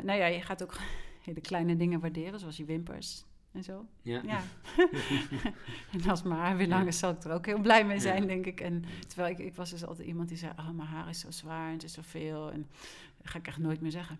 [0.04, 0.76] nou ja, je gaat ook
[1.24, 3.86] hele kleine dingen waarderen, zoals je wimpers en zo.
[4.02, 4.20] Ja.
[4.24, 4.42] ja.
[5.92, 8.26] en als mijn haar weer lang is, zal ik er ook heel blij mee zijn,
[8.26, 8.60] denk ik.
[8.60, 11.30] En terwijl ik, ik was dus altijd iemand die zei, oh, mijn haar is zo
[11.30, 12.50] zwaar en het is zoveel.
[12.52, 12.66] En
[13.16, 14.18] dat ga ik echt nooit meer zeggen.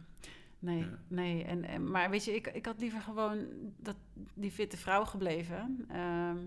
[0.65, 1.45] Nee, nee.
[1.45, 3.47] En, en, maar weet je, ik, ik had liever gewoon
[3.77, 3.97] dat,
[4.35, 5.85] die fitte vrouw gebleven.
[5.89, 6.39] Ehm,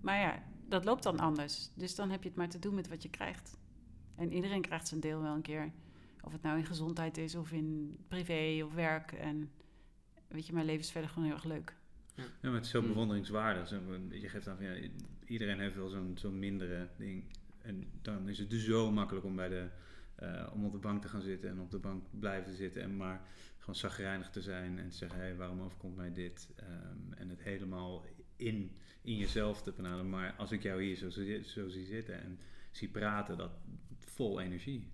[0.00, 1.70] maar ja, dat loopt dan anders.
[1.74, 3.58] Dus dan heb je het maar te doen met wat je krijgt.
[4.14, 5.72] En iedereen krijgt zijn deel wel een keer.
[6.22, 9.12] Of het nou in gezondheid is of in privé of werk.
[9.12, 9.50] En
[10.28, 11.76] weet je, mijn leven is verder gewoon heel erg leuk.
[12.14, 12.88] Ja, maar het is zo mm.
[12.88, 13.70] bewonderingswaardig.
[14.10, 14.88] Je geeft aan van ja,
[15.24, 17.24] iedereen heeft wel zo'n zo'n mindere ding.
[17.58, 19.68] En dan is het dus zo makkelijk om bij de
[20.22, 22.96] uh, om op de bank te gaan zitten en op de bank blijven zitten en
[22.96, 23.20] maar
[23.58, 26.50] gewoon zagrijnig te zijn en te zeggen, hé, hey, waarom overkomt mij dit?
[26.60, 28.04] Um, en het helemaal
[28.36, 30.10] in, in jezelf te benaderen.
[30.10, 31.10] Maar als ik jou hier zo,
[31.42, 32.38] zo zie zitten en
[32.70, 33.50] zie praten, dat
[33.98, 34.90] vol energie.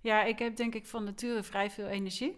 [0.00, 2.36] Ja, ik heb denk ik van nature vrij veel energie.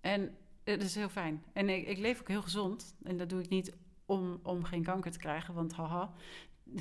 [0.00, 1.44] En dat is heel fijn.
[1.52, 2.96] En ik, ik leef ook heel gezond.
[3.02, 5.54] En dat doe ik niet om, om geen kanker te krijgen.
[5.54, 6.14] Want haha,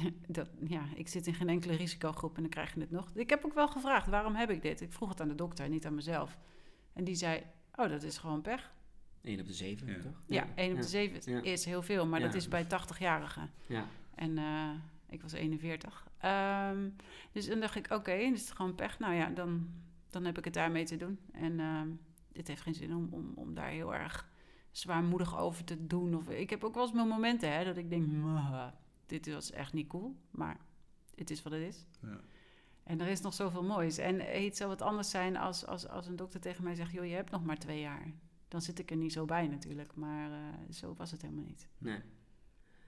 [0.28, 3.12] dat, ja, ik zit in geen enkele risicogroep en dan krijg je het nog.
[3.14, 4.82] Ik heb ook wel gevraagd, waarom heb ik dit?
[4.82, 6.38] Ik vroeg het aan de dokter, niet aan mezelf.
[6.94, 7.44] En die zei,
[7.76, 8.74] oh, dat is gewoon pech.
[9.22, 10.00] 1 op de 7, ja.
[10.02, 10.22] toch?
[10.28, 13.50] Ja, 1 op de 7 is heel veel, maar dat is bij 80-jarigen.
[13.68, 13.88] Ja.
[14.16, 14.70] En uh,
[15.10, 16.08] ik was 41.
[16.08, 16.90] Um, ehm,
[17.32, 19.00] dus dan dacht ik, oké, okay, is het gewoon pech.
[19.00, 19.70] Nou ja, dan,
[20.10, 21.20] dan heb ik het daarmee te doen.
[21.32, 21.82] En uh,
[22.34, 24.30] het heeft geen zin om, om, om daar heel erg
[24.72, 26.16] zwaarmoedig over te doen.
[26.16, 28.08] Of, ik heb ook wel eens mijn momenten hè, dat ik denk,
[29.06, 30.58] dit was echt niet cool, maar
[31.16, 31.86] het is wat het is.
[32.02, 32.20] Ja.
[32.84, 33.98] En er is nog zoveel moois.
[33.98, 37.06] En het zou wat anders zijn als, als, als een dokter tegen mij zegt: joh,
[37.06, 38.12] je hebt nog maar twee jaar.
[38.48, 40.38] Dan zit ik er niet zo bij natuurlijk, maar uh,
[40.70, 41.68] zo was het helemaal niet.
[41.78, 42.00] Nee.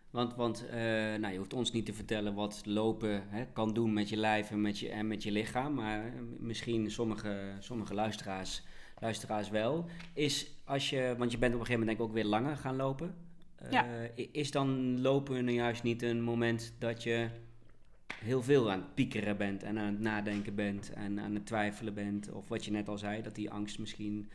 [0.09, 0.71] Want, want uh,
[1.15, 4.51] nou, je hoeft ons niet te vertellen wat lopen hè, kan doen met je lijf
[4.51, 5.73] en met je, en met je lichaam.
[5.73, 8.63] Maar misschien sommige, sommige luisteraars,
[8.99, 9.85] luisteraars wel.
[10.13, 12.57] Is als je, want je bent op een gegeven moment denk ik ook weer langer
[12.57, 13.15] gaan lopen.
[13.71, 13.85] Ja.
[14.15, 17.29] Eh, is dan lopen nou juist niet een moment dat je
[18.13, 21.93] heel veel aan het piekeren bent en aan het nadenken bent en aan het twijfelen
[21.93, 22.31] bent?
[22.31, 24.31] Of wat je net al zei, dat die angst misschien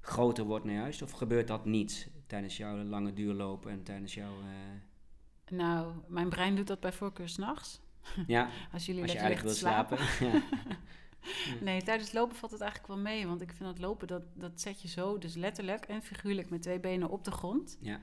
[0.00, 1.02] groter wordt nou juist?
[1.02, 4.32] Of gebeurt dat niet tijdens jouw lange duurlopen en tijdens jouw...
[4.32, 5.56] Uh...
[5.58, 7.80] Nou, mijn brein doet dat bij voorkeur s'nachts.
[8.26, 9.98] Ja, als, jullie als je eigenlijk wil slapen.
[9.98, 10.42] slapen.
[11.60, 13.26] Nee, tijdens lopen valt het eigenlijk wel mee.
[13.26, 16.62] Want ik vind dat lopen, dat, dat zet je zo, dus letterlijk en figuurlijk met
[16.62, 17.78] twee benen op de grond.
[17.80, 18.00] Ja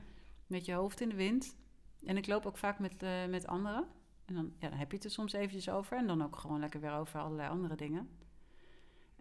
[0.48, 1.56] met je hoofd in de wind.
[2.04, 3.86] En ik loop ook vaak met, uh, met anderen.
[4.24, 5.96] En dan, ja, dan heb je het er soms eventjes over.
[5.96, 8.08] En dan ook gewoon lekker weer over allerlei andere dingen.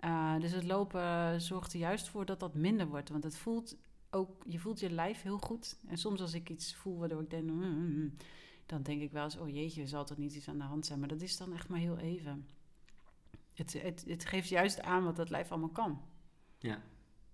[0.04, 3.10] Uh, dus het lopen zorgt er juist voor dat dat minder wordt.
[3.10, 3.78] Want het voelt
[4.10, 5.78] ook, je voelt je lijf heel goed.
[5.88, 8.14] En soms als ik iets voel waardoor ik denk, mm, mm, mm
[8.68, 11.00] dan denk ik wel eens, oh jeetje, zal er niet iets aan de hand zijn.
[11.00, 12.48] Maar dat is dan echt maar heel even.
[13.54, 16.02] Het, het, het geeft juist aan wat dat lijf allemaal kan.
[16.58, 16.82] Ja.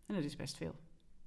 [0.06, 0.76] En dat is best veel.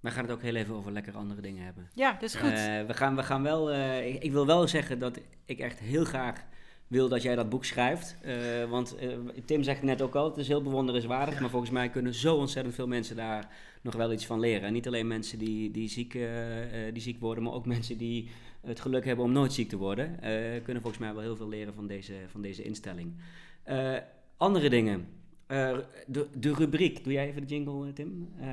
[0.01, 1.89] We gaan het ook heel even over lekker andere dingen hebben.
[1.95, 2.51] Ja, dat is goed.
[2.51, 5.79] Uh, we, gaan, we gaan wel, uh, ik, ik, wil wel zeggen dat ik echt
[5.79, 6.45] heel graag
[6.87, 8.17] wil dat jij dat boek schrijft.
[8.25, 8.35] Uh,
[8.71, 8.97] want
[9.45, 11.41] Tim zegt net ook al, het is heel bewonderenswaardig.
[11.41, 13.49] Maar volgens mij kunnen zo ontzettend veel mensen daar
[13.83, 14.67] nog wel iets van leren.
[14.67, 16.19] En niet alleen mensen die, die, ziek,
[16.93, 18.31] die ziek worden, maar ook mensen die
[18.61, 20.19] het geluk hebben om nooit ziek te worden.
[20.63, 23.15] kunnen volgens mij wel heel veel leren van deze, van deze instelling.
[24.37, 25.09] andere dingen.
[25.49, 25.77] Uh,
[26.07, 28.29] de, de rubriek, doe jij even de jingle, Tim?
[28.39, 28.47] Uh,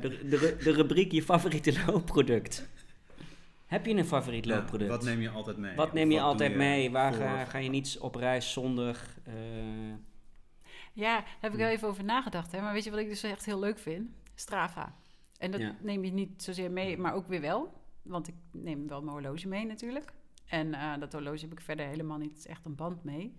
[0.28, 2.68] de, de rubriek je favoriete loopproduct.
[3.66, 4.90] Heb je een favoriet loopproduct?
[4.90, 5.74] wat neem je altijd mee?
[5.74, 6.90] Wat neem je altijd mee?
[6.90, 9.00] Waar ga, ga, je niet op reis zonder?
[9.28, 9.34] Uh...
[10.92, 12.52] Ja, daar heb ik wel even over nagedacht.
[12.52, 12.60] Hè?
[12.60, 14.10] Maar weet je wat ik dus echt heel leuk vind?
[14.34, 14.94] Strava.
[15.38, 17.72] En dat neem je niet zozeer mee, maar ook weer wel.
[18.02, 20.12] Want ik neem wel mijn horloge mee natuurlijk.
[20.46, 23.36] En dat horloge heb ik verder helemaal niet echt een band mee.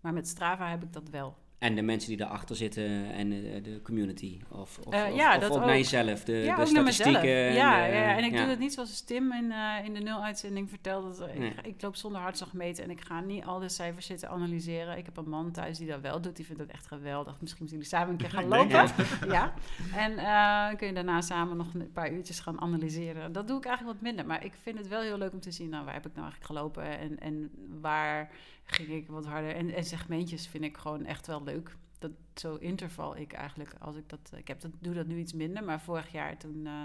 [0.00, 1.36] Maar met Strava heb ik dat wel.
[1.60, 4.40] En de mensen die daarachter zitten en de, de community.
[4.48, 7.22] Of, of, uh, ja, of, of ook, naar jezelf, de, ja, de statistieken.
[7.22, 10.00] En ja, ja, ja, en ik doe het niet zoals Tim in, uh, in de
[10.00, 11.16] nul-uitzending vertelde.
[11.18, 14.28] Dat, ik, ik, loop zonder hartslag meten en ik ga niet al de cijfers zitten
[14.28, 14.98] analyseren.
[14.98, 16.36] Ik heb een man thuis die dat wel doet.
[16.36, 17.40] Die vindt dat echt geweldig.
[17.40, 18.88] Misschien moeten jullie samen een keer gaan lopen.
[19.36, 19.54] ja.
[19.94, 23.32] En uh, kun je daarna samen nog een paar uurtjes gaan analyseren.
[23.32, 24.26] Dat doe ik eigenlijk wat minder.
[24.26, 26.28] Maar ik vind het wel heel leuk om te zien, nou, waar heb ik nou
[26.30, 26.98] eigenlijk gelopen?
[26.98, 27.50] En, en
[27.80, 28.30] waar
[28.72, 29.54] ging ik wat harder.
[29.54, 31.76] En, en segmentjes vind ik gewoon echt wel leuk.
[31.98, 34.32] Dat, zo interval ik eigenlijk, als ik dat...
[34.36, 36.66] Ik heb dat, doe dat nu iets minder, maar vorig jaar toen...
[36.66, 36.84] Uh,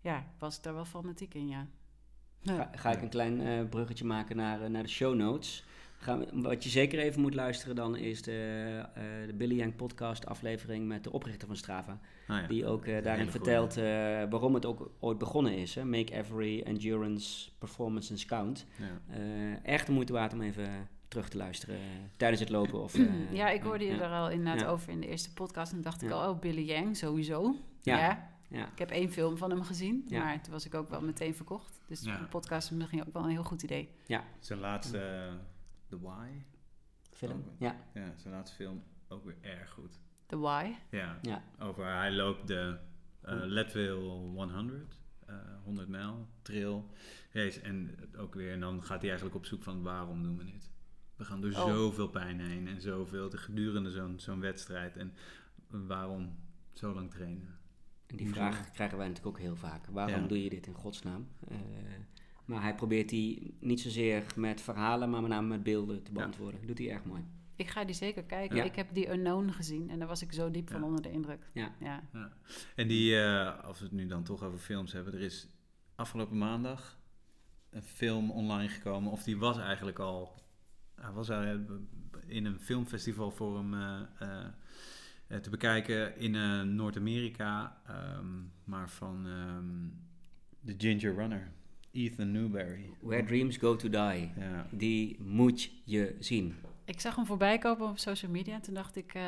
[0.00, 1.66] ja, was ik daar wel fanatiek in, ja.
[2.42, 5.64] Ga, ga, ik een klein uh, bruggetje maken naar, uh, naar de show notes.
[6.00, 8.84] Gaan wat je zeker even moet luisteren dan is de,
[9.26, 12.00] de Billy Yang podcast aflevering met de oprichter van Strava.
[12.28, 12.46] Ah, ja.
[12.46, 13.74] Die ook daarin vertelt
[14.30, 15.74] waarom het ook ooit begonnen is.
[15.74, 15.84] Hè?
[15.84, 18.66] Make every endurance performance and count.
[18.76, 19.60] Ja.
[19.62, 21.82] echt de moeite waard om even terug te luisteren eh,
[22.16, 22.82] tijdens het lopen?
[22.82, 25.72] Of, uh, ja, ik hoorde je er al inderdaad over in de eerste podcast.
[25.72, 27.54] En dacht ik al, oh, Billy Yang, sowieso.
[27.82, 28.30] Ja.
[28.48, 28.70] ja.
[28.72, 31.80] Ik heb één film van hem gezien, maar toen was ik ook wel meteen verkocht.
[31.86, 33.88] Dus de podcast is misschien ook wel een heel goed idee.
[34.06, 34.24] Ja.
[34.40, 35.38] Zijn laatste, uh,
[35.88, 36.28] The Why.
[37.12, 37.76] Film, ja.
[37.94, 39.98] Ja, zijn laatste film ook weer erg goed.
[40.26, 40.72] The Why?
[40.90, 41.42] Ja, ja.
[41.58, 42.78] over hij loopt de
[43.24, 45.00] uh, Leadville 100,
[45.30, 46.90] uh, 100 mijl, trail
[47.32, 47.60] race.
[47.60, 50.70] En ook weer, en dan gaat hij eigenlijk op zoek van waarom doen we dit?
[51.18, 51.64] We gaan door oh.
[51.64, 54.96] zoveel pijn heen en zoveel gedurende zo'n zo'n wedstrijd.
[54.96, 55.12] En
[55.68, 56.36] waarom
[56.72, 57.58] zo lang trainen?
[58.06, 59.86] En die vraag krijgen wij natuurlijk ook heel vaak.
[59.86, 61.28] Waarom doe je dit in godsnaam?
[61.50, 61.56] Uh,
[62.44, 66.66] maar hij probeert die niet zozeer met verhalen, maar met name met beelden te beantwoorden.
[66.66, 67.24] Doet hij erg mooi.
[67.56, 68.64] Ik ga die zeker kijken.
[68.64, 71.46] Ik heb die Unknown gezien en daar was ik zo diep van onder de indruk.
[71.52, 71.74] Ja.
[71.80, 72.02] ja.
[72.74, 75.48] En die, uh, als we het nu dan toch over films hebben, er is
[75.94, 76.98] afgelopen maandag
[77.70, 80.42] een film online gekomen, of die was eigenlijk al,
[81.00, 81.28] hij was
[82.26, 87.76] in een filmfestival voor hem uh, uh, te bekijken in Noord-Amerika,
[88.18, 89.92] um, maar van um,
[90.64, 91.50] The Ginger Runner.
[91.92, 92.90] Ethan Newberry.
[93.00, 94.30] Where Dreams Go to Die.
[94.36, 94.66] Ja.
[94.70, 96.54] Die moet je zien.
[96.84, 99.22] Ik zag hem voorbij komen op social media en toen dacht ik, uh,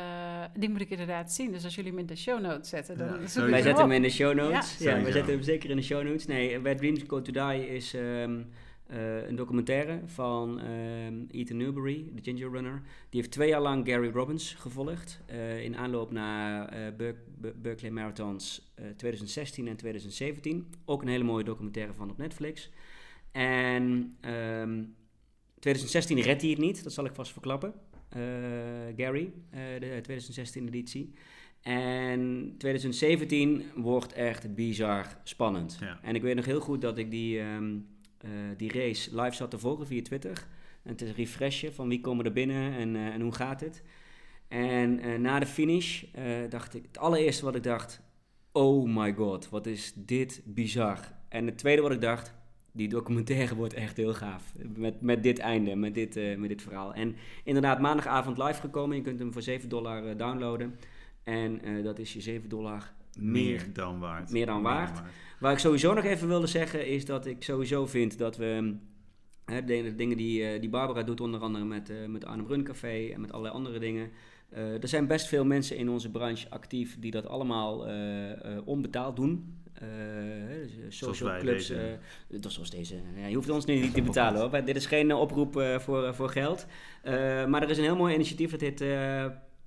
[0.55, 1.53] die moet ik inderdaad zien.
[1.53, 4.03] Dus als jullie hem in de show notes zetten, dan ja, Wij zetten hem in
[4.03, 4.79] de show notes.
[4.79, 6.27] Ja, ja wij zetten hem zeker in de show notes.
[6.27, 8.47] Nee, Where Dreams Go to Die is um,
[8.93, 12.83] uh, een documentaire van um, Ethan Newberry, de Ginger Runner.
[13.09, 17.15] Die heeft twee jaar lang Gary Robbins gevolgd uh, in aanloop naar Ber
[17.63, 20.67] Berkeley Marathons 2016 en 2017.
[20.85, 22.71] Ook een hele mooie documentaire van op Netflix.
[23.33, 24.17] En...
[24.61, 24.99] Um,
[25.59, 27.75] 2016 redt hij het niet, dat zal ik vast verklappen.
[28.97, 31.15] Gary, de 2016 editie.
[31.63, 35.79] En 2017 wordt echt bizar spannend.
[36.03, 38.00] En ik weet nog heel goed dat ik die, um, uh,
[38.57, 40.47] die race live zat te volgen via Twitter.
[40.83, 43.83] En te refreshen van wie komen er binnen en, en hoe gaat het.
[44.49, 46.05] En na de finish
[46.49, 48.01] dacht ik, het allereerste wat ik dacht...
[48.53, 50.99] Oh my god, wat is dit bizar.
[51.29, 52.35] En het tweede wat ik dacht
[52.73, 54.53] die documentaire wordt echt heel gaaf.
[54.77, 56.95] Met, met dit einde, met dit, uh, met dit verhaal.
[56.95, 58.97] En inderdaad, maandagavond live gekomen.
[58.97, 60.79] Je kunt hem voor 7 dollar downloaden.
[61.25, 64.31] En uh, dat is je 7 dollar meer, meer dan waard.
[64.31, 64.99] Meer dan waard.
[64.99, 65.13] waard.
[65.41, 68.77] Waar ik sowieso nog even wilde zeggen, is dat ik sowieso vind dat we.
[69.45, 73.21] Hè, de, dingen die, die Barbara doet, onder andere met, met Arnhem Run Café en
[73.21, 74.11] met allerlei andere dingen.
[74.51, 77.87] er zijn best veel mensen in onze branche actief die dat allemaal
[78.65, 79.59] onbetaald doen.
[79.83, 79.89] Uh,
[80.89, 81.79] social clubs, uh,
[82.29, 82.95] dat zoals deze.
[83.17, 84.65] Ja, je hoeft ons nu niet te betalen hoor.
[84.65, 86.67] Dit is geen oproep voor, voor geld.
[87.49, 88.81] maar er is een heel mooi initiatief dat heet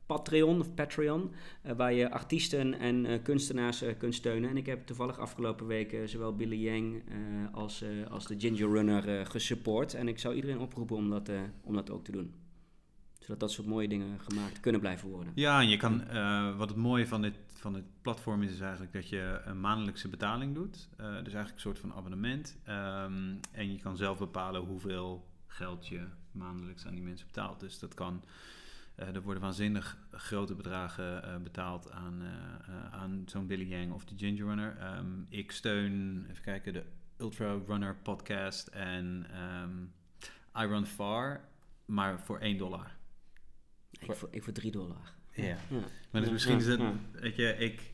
[0.06, 1.32] Patreon of Patreon,
[1.78, 4.50] waar je artiesten en kunstenaars kunt steunen.
[4.50, 7.04] En ik heb toevallig afgelopen weken zowel Billy Yang
[7.52, 9.94] als, als de Ginger Runner gesupport.
[9.94, 11.30] En ik zou iedereen oproepen om dat,
[11.64, 12.34] om dat ook te doen
[13.20, 15.32] zodat dat soort mooie dingen gemaakt kunnen blijven worden.
[15.36, 16.04] Ja, en je kan,
[16.58, 20.08] wat het mooie van dit van het platform is, is eigenlijk dat je een maandelijkse
[20.08, 20.90] betaling doet.
[20.98, 22.58] Dus eigenlijk een soort van abonnement.
[22.68, 27.60] Um, en je kan zelf bepalen hoeveel geld je maandelijks aan die mensen betaalt.
[27.60, 28.24] Dus dat kan.
[29.00, 32.24] Uh, er worden waanzinnig grote bedragen uh, betaald aan,
[32.92, 34.98] aan zo'n Billy Yang of de Ginger Runner.
[34.98, 36.84] Um, ik steun, even kijken, de
[37.18, 39.28] Ultra Runner podcast en
[39.64, 39.94] um,
[40.58, 41.50] I Run Far,
[41.86, 42.92] maar voor 1 dollar.
[44.00, 45.14] Ik voor, ik voor 3 dollar.
[45.32, 45.58] Ja.
[46.12, 46.82] Maar dus misschien is het,
[47.12, 47.93] weet je, ik,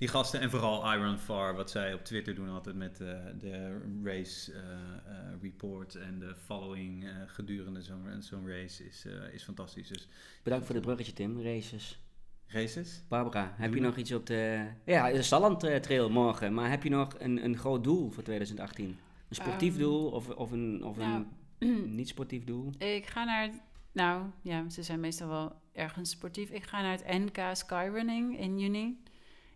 [0.00, 3.80] die gasten en vooral Iron Far, wat zij op Twitter doen altijd met uh, de
[4.02, 9.88] race uh, uh, report en de following gedurende zo'n zo'n race is, is fantastisch.
[9.88, 10.08] Dus,
[10.42, 12.00] Bedankt voor het bruggetje Tim, races.
[12.46, 13.02] Races?
[13.08, 14.66] Barbara, heb je nog iets op de...
[14.84, 18.86] Ja, de Salland Trail morgen, maar heb je nog een, een groot doel voor 2018?
[18.86, 18.96] Een
[19.34, 21.26] sportief um, doel of, of een, of een
[21.58, 22.72] nou, niet-sportief doel?
[22.78, 23.50] Ik ga naar...
[23.92, 26.50] Nou, ja, ze zijn meestal wel ergens sportief.
[26.50, 28.98] Ik ga naar het NK Skyrunning in juni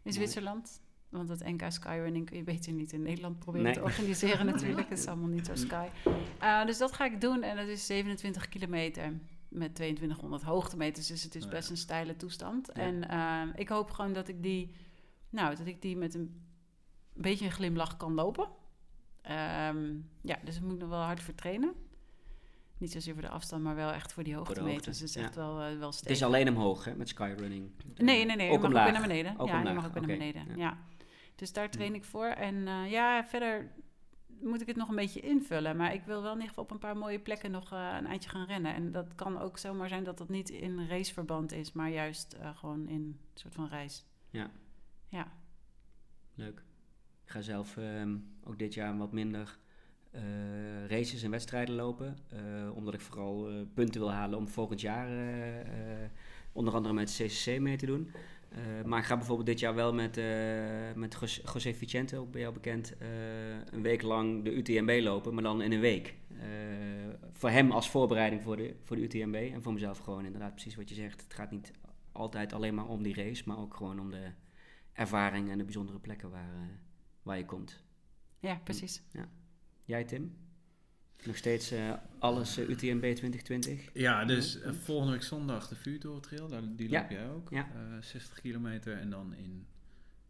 [0.05, 0.81] in Zwitserland.
[1.09, 4.89] Want het NK Skyrunning kun je beter niet in Nederland proberen te organiseren natuurlijk.
[4.89, 5.89] Het is allemaal niet zo sky.
[6.43, 9.13] Uh, dus dat ga ik doen en dat is 27 kilometer
[9.49, 11.07] met 2200 hoogtemeters.
[11.07, 12.69] Dus het is best een steile toestand.
[12.69, 14.75] En uh, ik hoop gewoon dat ik die,
[15.31, 16.43] nou, dat ik die met een
[17.13, 18.49] beetje een glimlach kan lopen.
[19.31, 21.75] Um, ja, dus daar moet ik nog wel hard voor trainen.
[22.79, 24.99] Niet zozeer voor de afstand, maar wel echt voor die hoogtemeters.
[24.99, 27.71] Dus het is echt wel, uh, wel Het is alleen omhoog, hè, met skyrunning.
[27.97, 28.51] Nee, nee, nee.
[28.51, 29.39] Ook je mag ook naar beneden.
[29.39, 30.57] Ook ja, je mag ook naar beneden.
[30.57, 30.79] Ja.
[31.35, 32.27] Dus daar train ik voor.
[32.27, 33.73] En uh, ja, verder
[34.41, 35.77] moet ik het nog een beetje invullen.
[35.77, 38.07] Maar ik wil wel in ieder geval op een paar mooie plekken nog uh, een
[38.07, 38.75] eindje gaan rennen.
[38.75, 42.89] En dat kan ook zomaar zijn dat dat niet in raceverband is, maar juist gewoon
[42.89, 44.05] in een soort van reis.
[44.31, 44.51] Ja.
[45.09, 45.33] Ja.
[46.35, 46.63] Leuk.
[47.25, 49.59] Ik ga zelf ehm, ook dit jaar wat minder
[50.15, 52.17] uh, races en wedstrijden lopen.
[52.33, 55.09] Uh, omdat ik vooral uh, punten wil halen om volgend jaar
[56.53, 58.11] onder andere met CCC mee te doen.
[58.85, 60.21] maar ik ga bijvoorbeeld dit jaar wel met,
[60.95, 62.95] met José Vicente, ook bij jou bekend,
[63.71, 66.15] een week lang de UTMB lopen, maar dan in een week.
[67.33, 70.77] voor hem als voorbereiding voor de, voor de UTMB en voor mezelf gewoon inderdaad precies
[70.77, 71.23] wat je zegt.
[71.23, 71.73] Het gaat niet
[72.13, 74.31] altijd alleen maar om die race, maar ook gewoon om de
[74.93, 76.81] ervaring en de bijzondere plekken waar,
[77.23, 77.83] waar je komt.
[78.41, 79.03] Ja, precies.
[79.11, 79.29] Ja.
[79.85, 80.37] Jij Tim?
[81.25, 83.91] Nog steeds uh, alles uh, UTMB 2020?
[83.93, 87.51] Ja, dus uh, volgende week zondag de Vuurtorentrail, daar, die loop jij ook.
[87.51, 87.69] Ja.
[88.01, 89.67] 60 kilometer en dan in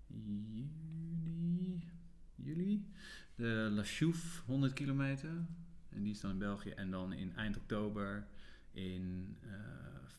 [0.06, 1.84] juni,
[2.34, 2.86] juli
[3.34, 5.30] de La Chouffe 100 kilometer.
[5.88, 6.70] En die is dan in België.
[6.70, 8.26] En dan in eind oktober
[8.70, 9.36] in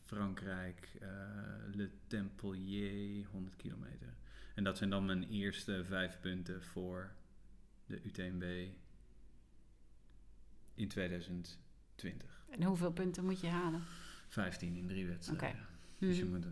[0.04, 0.90] Frankrijk
[1.72, 4.14] Le Templier 100 kilometer.
[4.54, 7.12] En dat zijn dan mijn eerste vijf punten voor
[7.86, 8.68] de UTMB
[10.76, 12.44] in 2020.
[12.50, 13.82] En hoeveel punten moet je halen?
[14.28, 15.48] 15 in drie wedstrijden.
[15.48, 15.60] Okay.
[15.98, 16.32] Dus je mhm.
[16.32, 16.46] moet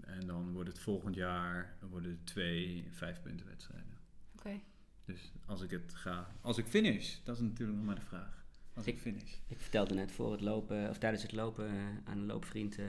[0.00, 3.98] en dan wordt het volgend jaar worden het twee vijf punten wedstrijden.
[4.38, 4.60] Oké.
[5.04, 8.44] Dus als ik het ga, als ik finish, dat is natuurlijk nog maar de vraag.
[8.74, 9.32] Als ik, finish.
[9.48, 12.86] Ik vertelde net voor het lopen, of tijdens het lopen uh, aan een loopvriend, uh,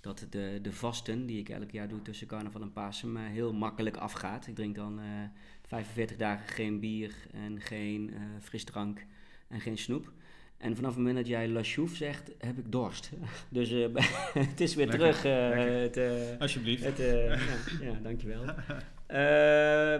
[0.00, 3.52] dat de, de vasten die ik elk jaar doe tussen carnaval en Pasen me heel
[3.52, 4.46] makkelijk afgaat.
[4.46, 5.24] Ik drink dan uh,
[5.66, 9.06] 45 dagen geen bier en geen frisdrank
[9.54, 10.12] en geen snoep.
[10.56, 13.10] En vanaf het moment dat jij La Chouf zegt, heb ik dorst.
[13.48, 13.86] Dus uh,
[14.50, 15.24] het is weer terug.
[15.24, 15.48] Uh,
[15.80, 16.84] het, uh, Alsjeblieft.
[16.84, 17.38] Het, ja,
[17.80, 18.44] ja, dankjewel.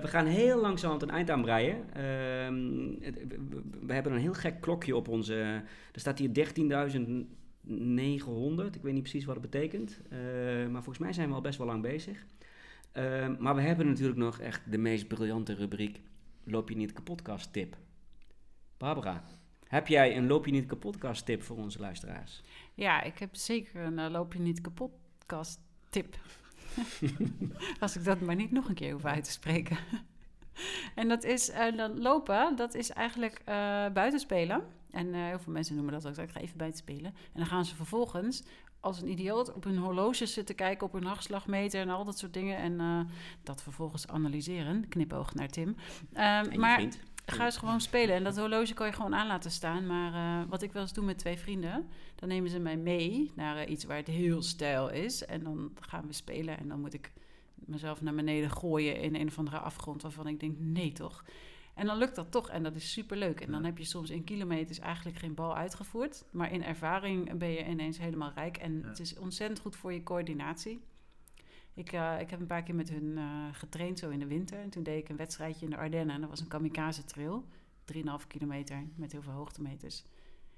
[0.00, 1.76] we gaan heel langzaam een eind aanbreien.
[1.92, 2.64] Ehm,
[3.86, 5.34] we hebben een heel gek klokje op onze...
[5.92, 6.34] Er staat hier 13.900.
[8.72, 10.00] Ik weet niet precies wat het betekent.
[10.70, 12.24] maar volgens mij zijn we al best wel lang bezig.
[12.92, 16.00] Ehm, maar we hebben natuurlijk nog echt de meest briljante rubriek...
[16.46, 17.76] Loop je niet kapotkast tip.
[18.76, 19.24] Barbara,
[19.74, 22.42] heb jij een Loop je niet kapotkast tip voor onze luisteraars?
[22.74, 26.16] Ja, ik heb zeker een uh, Loop je niet kapotkast tip.
[27.80, 29.76] Als ik dat maar niet nog een keer hoef uit te spreken.
[30.94, 33.54] en dat is uh, lopen, dat is eigenlijk uh,
[33.88, 34.64] buitenspelen.
[34.90, 37.14] En heel veel mensen noemen dat ook, ik ga even buiten spelen.
[37.14, 38.42] En dan gaan ze vervolgens
[38.80, 42.32] als een idioot op hun horloges zitten kijken, op hun hartslagmeter en al dat soort
[42.32, 42.56] dingen.
[42.56, 43.08] En
[43.42, 44.88] dat vervolgens analyseren.
[44.88, 45.68] Knipoog naar Tim.
[45.68, 45.76] Um,
[46.60, 46.98] maar vriend.
[47.26, 48.14] Ga eens gewoon spelen.
[48.14, 49.86] En dat horloge kan je gewoon aan laten staan.
[49.86, 53.32] Maar uh, wat ik wel eens doe met twee vrienden, dan nemen ze mij mee
[53.34, 55.24] naar uh, iets waar het heel stijl is.
[55.24, 57.12] En dan gaan we spelen en dan moet ik
[57.54, 61.24] mezelf naar beneden gooien in een of andere afgrond waarvan ik denk, nee toch?
[61.74, 63.40] En dan lukt dat toch en dat is super leuk.
[63.40, 66.24] En dan heb je soms in kilometers eigenlijk geen bal uitgevoerd.
[66.30, 68.56] Maar in ervaring ben je ineens helemaal rijk.
[68.56, 70.80] En het is ontzettend goed voor je coördinatie.
[71.74, 74.58] Ik, uh, ik heb een paar keer met hun uh, getraind, zo in de winter.
[74.58, 76.14] En toen deed ik een wedstrijdje in de Ardennen.
[76.14, 77.44] En dat was een kamikaze trail.
[77.94, 80.04] 3,5 kilometer met heel veel hoogtemeters.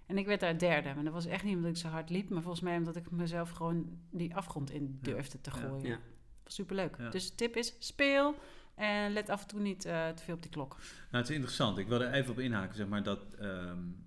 [0.06, 0.94] En ik werd daar derde.
[0.94, 2.28] Maar dat was echt niet omdat ik zo hard liep.
[2.28, 5.88] Maar volgens mij omdat ik mezelf gewoon die afgrond in durfde te gooien.
[5.88, 5.98] Ja.
[6.44, 6.96] was superleuk.
[6.98, 7.10] Ja.
[7.10, 8.34] Dus tip is, speel.
[8.74, 10.76] En let af en toe niet uh, te veel op die klok.
[10.76, 11.78] Nou, het is interessant.
[11.78, 13.20] Ik wil er even op inhaken, zeg maar, dat...
[13.40, 14.04] Um,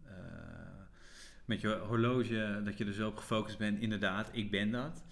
[1.50, 3.80] met je horloge, dat je er zo op gefocust bent.
[3.80, 5.04] Inderdaad, ik ben dat.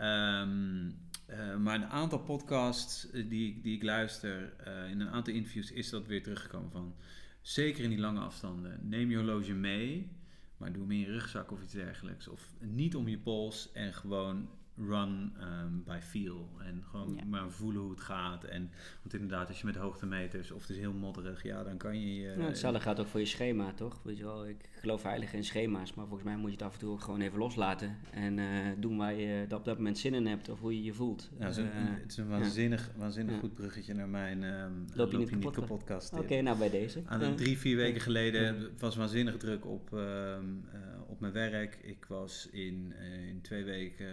[0.00, 5.34] Um, uh, maar een aantal podcasts eh, die, die ik luister, uh, in een aantal
[5.34, 6.94] interviews is dat weer teruggekomen van.
[7.40, 8.88] Zeker in die lange afstanden.
[8.88, 10.10] Neem je horloge mee,
[10.56, 12.28] maar doe hem in je rugzak of iets dergelijks.
[12.28, 14.48] Of niet om je pols en gewoon
[14.88, 16.48] run um, by feel.
[16.58, 18.44] En gewoon maar voelen hoe het gaat.
[18.44, 18.70] En,
[19.02, 22.22] want inderdaad, als je met hoogtemeters of het is heel modderig, ja, dan kan je...
[22.22, 24.00] Uh, ja, hetzelfde gaat ook voor je schema, toch?
[24.02, 26.72] Weet je wel, ik geloof heilig in schema's, maar volgens mij moet je het af
[26.72, 27.96] en toe ook gewoon even loslaten.
[28.10, 28.46] En uh,
[28.78, 31.30] doen waar je op dat moment zin in hebt of hoe je je voelt.
[31.38, 34.84] Ja, het is een, uh, het is een waanzinnig, waanzinnig goed bruggetje naar mijn um,
[34.94, 36.12] Loop je niet, niet kapot podcast.
[36.12, 37.02] Oké, nou bij deze.
[37.04, 40.64] Aan drie, vier weken geleden was waanzinnig druk op, um,
[41.06, 41.78] op mijn werk.
[41.82, 42.94] Ik was in,
[43.28, 44.12] in twee weken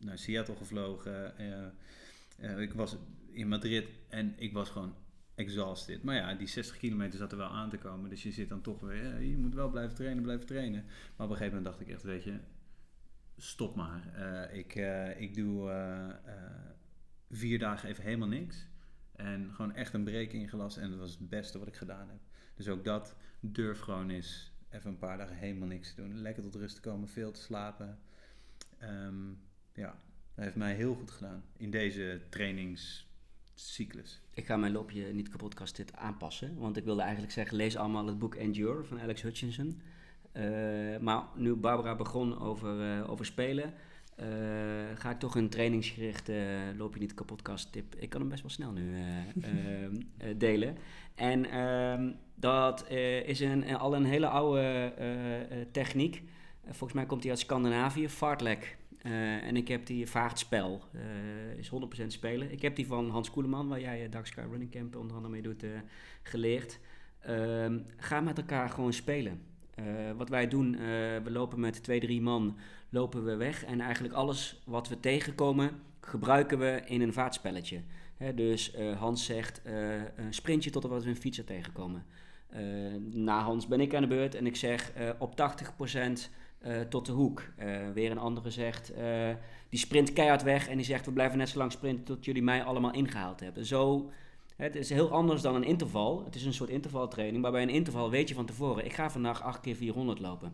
[0.00, 1.34] naar Seattle gevlogen.
[1.40, 2.96] Uh, uh, ik was
[3.30, 4.94] in Madrid en ik was gewoon
[5.34, 6.02] exhausted.
[6.02, 8.10] Maar ja, die 60 kilometer zat er wel aan te komen.
[8.10, 10.84] Dus je zit dan toch weer, je moet wel blijven trainen, blijven trainen.
[11.16, 12.38] Maar op een gegeven moment dacht ik echt, weet je,
[13.36, 14.20] stop maar.
[14.52, 14.74] Ik,
[15.18, 15.70] ik doe
[17.30, 18.66] vier dagen even helemaal niks.
[19.12, 20.76] En gewoon echt een break ingelast.
[20.76, 22.20] En dat was het beste wat ik gedaan heb.
[22.54, 26.20] Dus ook dat, durf gewoon eens even een paar dagen helemaal niks te doen.
[26.20, 27.98] Lekker tot rust te komen, veel te slapen.
[28.82, 29.38] Um,
[29.80, 29.94] ja,
[30.34, 34.20] dat heeft mij heel goed gedaan in deze trainingscyclus.
[34.34, 36.58] Ik ga mijn loopje niet kapotkast dit aanpassen.
[36.58, 39.80] Want ik wilde eigenlijk zeggen, lees allemaal het boek Endure van Alex Hutchinson.
[40.32, 43.74] Uh, maar nu Barbara begon over, uh, over spelen,
[44.20, 44.26] uh,
[44.94, 46.34] ga ik toch een trainingsgerichte
[46.76, 47.94] loop je niet kapotkast tip.
[47.94, 48.94] Ik kan hem best wel snel nu
[50.46, 50.76] delen.
[51.14, 52.90] En ehm, dat
[53.24, 54.92] is een, al een hele oude
[55.72, 56.22] techniek.
[56.64, 60.82] volgens mij komt hij uit Scandinavië, fartlek en ik heb die vaartspel,
[61.56, 61.70] is
[62.02, 62.52] 100% spelen.
[62.52, 65.42] Ik heb die van Hans Koeleman, waar jij Dark Sky Running Camp onder andere mee
[65.42, 65.64] doet,
[66.22, 66.78] geleerd.
[67.20, 69.40] Ehm, ga met elkaar gewoon spelen.
[70.16, 70.76] wat wij doen,
[71.24, 72.56] we lopen met twee, drie man,
[72.88, 73.64] lopen we weg.
[73.64, 75.70] En eigenlijk alles wat we tegenkomen,
[76.00, 77.80] gebruiken we in een vaartspelletje.
[78.34, 79.62] dus Hans zegt,
[80.16, 82.04] een sprintje tot we een fietser tegenkomen.
[82.56, 86.30] Uh, na Hans ben ik aan de beurt en ik zeg uh, op 80%
[86.66, 87.42] uh, tot de hoek.
[87.94, 88.92] weer een andere zegt,
[89.68, 92.42] die sprint keihard weg en die zegt we blijven net zo lang sprinten tot jullie
[92.42, 93.66] mij allemaal ingehaald hebben.
[93.66, 94.10] Zo,
[94.56, 96.24] het is heel anders dan een interval.
[96.24, 99.10] Het is een soort intervaltraining, maar bij een interval weet je van tevoren, ik ga
[99.10, 100.52] vandaag 8 keer 400 lopen.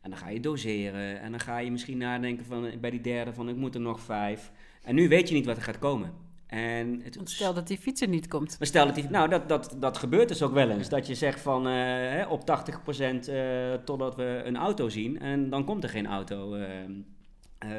[0.00, 3.32] En dan ga je doseren en dan ga je misschien nadenken van, bij die derde
[3.32, 4.52] van ik moet er nog vijf.
[4.82, 6.12] En nu weet je niet wat er gaat komen.
[6.48, 8.58] En het, stel dat die fietser niet komt.
[8.58, 10.88] Maar stel dat die, nou, dat, dat, dat gebeurt dus ook wel eens.
[10.88, 15.50] Dat je zegt van uh, op 80% uh, eh, totdat we een auto zien en
[15.50, 16.56] dan komt er geen auto.
[16.56, 16.66] Uh,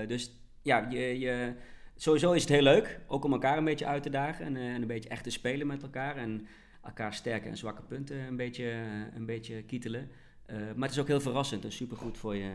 [0.08, 1.54] dus ja, je, je,
[1.96, 3.00] sowieso is het heel leuk.
[3.08, 5.68] Ook om elkaar een beetje uit te dagen en, en een beetje echt te spelen
[5.68, 6.16] met elkaar.
[6.16, 6.48] En
[6.84, 8.74] elkaar sterke en zwakke punten een beetje,
[9.16, 10.10] een beetje kietelen.
[10.48, 12.52] maar het is ook heel verrassend en supergoed voor je,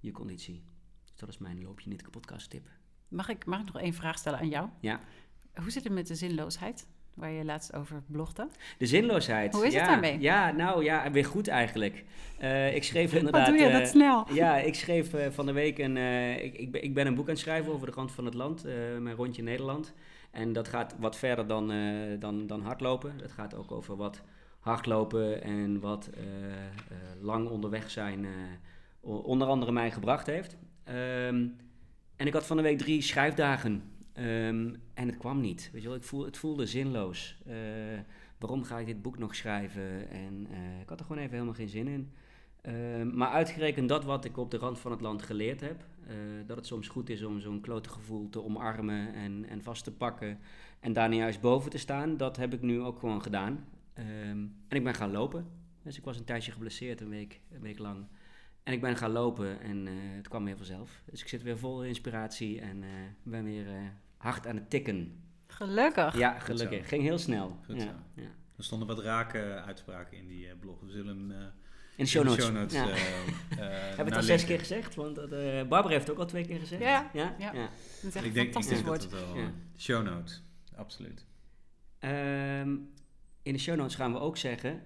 [0.00, 0.62] je conditie.
[1.04, 2.68] Dus dat is mijn loopje niet podcast tip.
[3.08, 4.68] Mag ik, mag ik nog één vraag stellen aan jou?
[4.80, 5.00] Ja.
[5.54, 6.86] Hoe zit het met de zinloosheid?
[7.14, 8.48] Waar je laatst over blogde.
[8.78, 9.54] De zinloosheid.
[9.54, 10.20] Hoe is ja, het daarmee?
[10.20, 12.04] Ja, nou ja, weer goed eigenlijk.
[12.40, 13.48] Uh, ik schreef inderdaad.
[13.48, 14.26] Wat doe je dat uh, snel?
[14.32, 15.96] Ja, ik schreef uh, van de week een.
[16.42, 18.34] ik, ik, ben, ik ben een boek aan het schrijven over de rand van het
[18.34, 18.64] land,
[19.00, 19.92] mijn rondje Nederland.
[20.30, 21.72] En dat gaat wat verder dan,
[22.18, 23.12] dan, dan hardlopen.
[23.22, 24.22] Het gaat ook over wat
[24.58, 26.10] hardlopen en wat
[27.20, 28.26] lang onderweg zijn,
[29.00, 30.56] onder andere mij gebracht heeft.
[30.88, 31.56] Um,
[32.16, 33.82] en ik had van de week drie schrijfdagen
[34.18, 35.70] Um, en het kwam niet.
[35.72, 37.36] Weet je wel, ik voel, het voelde zinloos.
[37.46, 37.54] Uh,
[38.38, 40.10] waarom ga ik dit boek nog schrijven?
[40.10, 42.12] En uh, ik had er gewoon even helemaal geen zin in.
[42.68, 46.16] Uh, maar uitgerekend dat wat ik op de rand van het land geleerd heb, eh,
[46.46, 49.92] dat het soms goed is om zo'n klote gevoel te omarmen en, en vast te
[49.92, 50.38] pakken
[50.80, 53.66] en daar niet juist boven te staan, dat heb ik nu ook gewoon gedaan.
[53.98, 55.46] Um, en ik ben gaan lopen.
[55.82, 58.06] Dus ik was een tijdje geblesseerd, een week, een week lang.
[58.62, 59.86] En ik ben gaan lopen en
[60.16, 61.02] het kwam weer vanzelf.
[61.10, 62.84] Dus ik zit weer vol inspiratie en
[63.22, 63.66] ben weer
[64.24, 65.22] hard aan het tikken.
[65.46, 66.16] Gelukkig.
[66.16, 66.88] Ja, gelukkig.
[66.88, 67.58] Ging heel snel.
[67.64, 68.30] Goed ja, ja.
[68.56, 70.80] Er stonden wat rake uitspraken in die uh, blog.
[70.80, 71.36] We zullen hem uh,
[71.96, 72.44] in de show notes.
[72.44, 72.88] Show notes ja.
[72.88, 72.94] uh,
[73.58, 74.94] Hebben we het al zes keer gezegd?
[74.94, 75.14] Want
[75.68, 76.82] Barbara heeft het ook al twee keer gezegd.
[76.82, 77.34] Ja, ja.
[77.38, 77.52] ja.
[77.52, 77.68] ja.
[78.02, 79.10] Dat is echt ik denk, fantastisch ik denk woord.
[79.10, 80.42] Dat het wel, Show notes,
[80.76, 81.24] absoluut.
[82.00, 82.92] Um,
[83.42, 84.82] in de show notes gaan we ook zeggen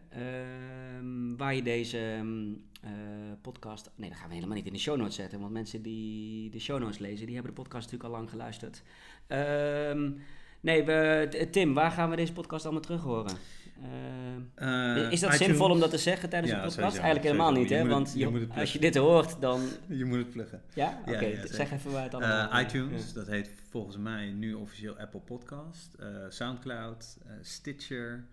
[0.99, 3.91] um, waar je deze um, uh, podcast.
[3.95, 5.41] Nee, dat gaan we helemaal niet in de show notes zetten.
[5.41, 8.83] Want mensen die de show notes lezen, die hebben de podcast natuurlijk al lang geluisterd.
[9.29, 10.23] Um,
[10.61, 13.37] nee, we, Tim, waar gaan we deze podcast allemaal terug horen?
[14.63, 16.97] Uh, is dat zinvol om dat te zeggen tijdens ja, een podcast?
[16.97, 17.87] Eigenlijk helemaal niet, hè?
[17.87, 19.61] Want je als je dit hoort, dan.
[19.87, 20.63] Je moet het pluggen.
[20.75, 20.99] Ja?
[21.01, 24.97] Oké, okay, ja, zeg even waar het allemaal iTunes, dat heet volgens mij nu officieel
[24.99, 25.97] Apple Podcast,
[26.29, 28.25] Soundcloud, Stitcher.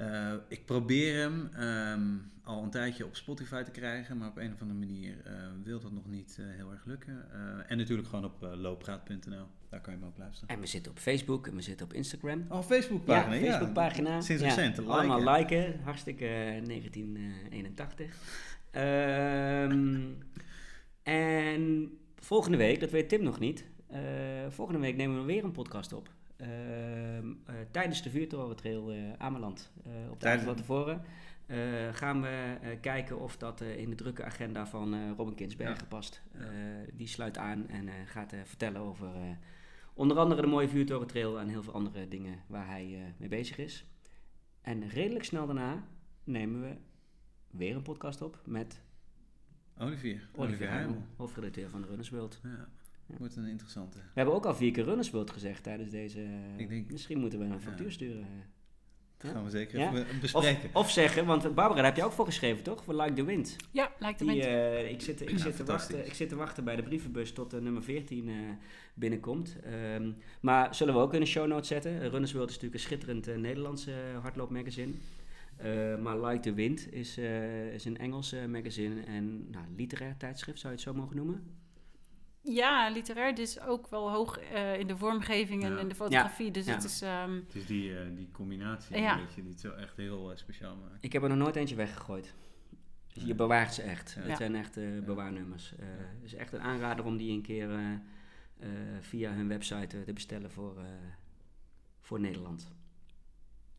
[0.00, 4.52] Uh, ik probeer hem um, al een tijdje op Spotify te krijgen, maar op een
[4.52, 5.32] of andere manier uh,
[5.62, 7.26] wil dat nog niet uh, heel erg lukken.
[7.68, 10.54] en natuurlijk gewoon op looppraat.nl, daar kan je hem ook luisteren.
[10.54, 12.46] En we zitten op Facebook en we zitten op Instagram.
[12.48, 13.50] Oh, Facebookpagina, ja.
[13.50, 14.10] Facebookpagina.
[14.10, 14.92] Ja, sinds recent, liken.
[14.92, 18.06] Allemaal liken, hartstikke 1981.
[18.06, 20.08] Um, ehm,
[21.02, 23.64] en volgende week, dat weet Tim nog niet,
[24.48, 26.14] volgende week nemen we weer een podcast op.
[26.36, 31.02] Ehm, eh, tijdens de Vuurtoren Trail uh, Ameland, uh, op de avond van tevoren,
[31.92, 35.86] gaan we kijken of dat in de drukke agenda van Robin Kinsbergen ja.
[35.88, 36.22] past.
[36.92, 39.08] die sluit aan en gaat vertellen over
[39.94, 43.58] onder andere de mooie Vuurtoren Trail en heel veel andere dingen waar hij mee bezig
[43.58, 43.86] is.
[44.60, 45.84] En redelijk snel daarna
[46.24, 46.76] nemen we
[47.50, 48.80] weer een podcast op met
[49.78, 52.40] Olivier, Olivier Heimel, hoofdredacteur van de Runners World.
[52.42, 52.68] Ja.
[53.06, 53.98] Wordt een interessante.
[53.98, 56.26] We hebben ook al vier keer Runners World gezegd tijdens deze...
[56.56, 58.26] Ik denk, Misschien moeten we een factuur sturen.
[59.16, 60.68] Dat gaan we zeker even bespreken.
[60.72, 62.84] Of, of, zeggen, want Barbara, daar heb je ook voor geschreven, toch?
[62.84, 63.56] Voor Like the Wind.
[63.70, 64.44] Ja, Like the Wind.
[64.44, 67.54] Uh, ik, zit, ik, zit te wachten, ik zit te wachten bij de brievenbus tot
[67.54, 68.54] uh, nummer 14 uh, eh,
[68.94, 69.56] binnenkomt.
[69.96, 72.10] Um, maar zullen we ook in de show notes zetten.
[72.10, 73.92] Runners World is natuurlijk een schitterend Nederlandse
[74.22, 74.92] hardloopmagazine.
[76.02, 77.18] maar Like the Wind is,
[77.72, 81.64] is een Engels magazine en nou, literair tijdschrift, zou je het zo mogen noemen?
[82.48, 86.50] Ja, literair is ook wel hoog uh, in de vormgeving en in de fotografie.
[86.50, 87.02] Dus het is...
[87.02, 89.18] Um, het is die, uh, die combinatie ja.
[89.18, 91.04] weet je, die het zo echt heel uh, speciaal maakt.
[91.04, 92.34] Ik heb er nog nooit eentje weggegooid.
[93.12, 94.14] Dus je bewaart ze echt.
[94.18, 94.74] Het zijn echt
[95.04, 95.72] bewaarnummers.
[95.78, 97.68] Het is echt een aanrader om die een keer
[99.00, 100.76] via hun website te bestellen voor,
[102.00, 102.72] voor Nederland.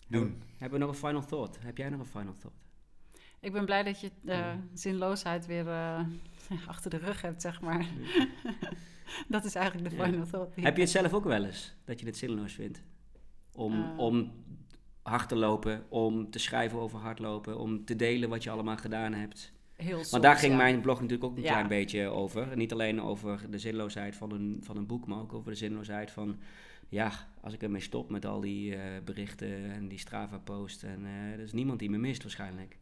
[0.07, 0.41] Doen.
[0.57, 1.59] Hebben we nog een final thought?
[1.61, 2.59] Heb jij nog een final thought?
[3.39, 5.99] Ik ben blij dat je uh, zinloosheid weer uh,
[6.67, 7.85] achter de rug hebt, zeg maar.
[9.27, 10.55] dat is eigenlijk de final thought.
[10.55, 12.83] Heb je het zelf ook wel eens, dat je het zinloos vindt?
[13.53, 14.31] Om, uh, om
[15.01, 19.13] hard te lopen, om te schrijven over hardlopen, om te delen wat je allemaal gedaan
[19.13, 19.53] hebt.
[19.75, 22.57] Heel soms, daar ging mijn blog natuurlijk ook een klein beetje over.
[22.57, 26.11] Niet alleen over de zinloosheid van een, van een boek, maar ook over de zinloosheid
[26.11, 26.39] van...
[26.89, 27.11] Ja,
[27.41, 30.83] als ik ermee stop met al die berichten en die Strava-post...
[30.83, 32.77] en er is niemand die me mist waarschijnlijk.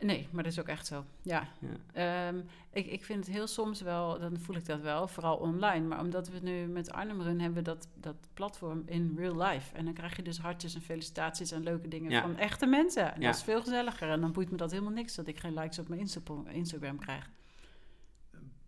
[0.00, 1.04] Nee, maar dat is ook echt zo.
[1.22, 1.48] Ja.
[1.92, 2.28] ja.
[2.28, 5.86] Um, ik, ik vind het heel soms wel, dan voel ik dat wel, vooral online.
[5.86, 9.74] Maar omdat we nu met Arnhem Run hebben dat, dat platform in real life.
[9.74, 12.20] En dan krijg je dus hartjes en felicitaties en leuke dingen ja.
[12.20, 13.14] van echte mensen.
[13.14, 13.26] En ja.
[13.26, 14.10] dat is veel gezelliger.
[14.10, 16.98] En dan boeit me dat helemaal niks dat ik geen likes op mijn Insta Instagram
[16.98, 17.30] krijg.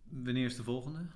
[0.08, 1.06] Wanneer is de volgende?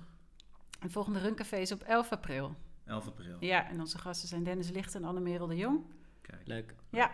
[0.81, 2.55] De volgende Runcafé is op 11 april.
[2.85, 3.37] 11 april.
[3.39, 5.83] Ja, en onze gasten zijn Dennis Licht en Anne-Merel de Jong.
[6.21, 6.41] Kijk.
[6.47, 6.75] Leuk.
[6.89, 7.11] Ja,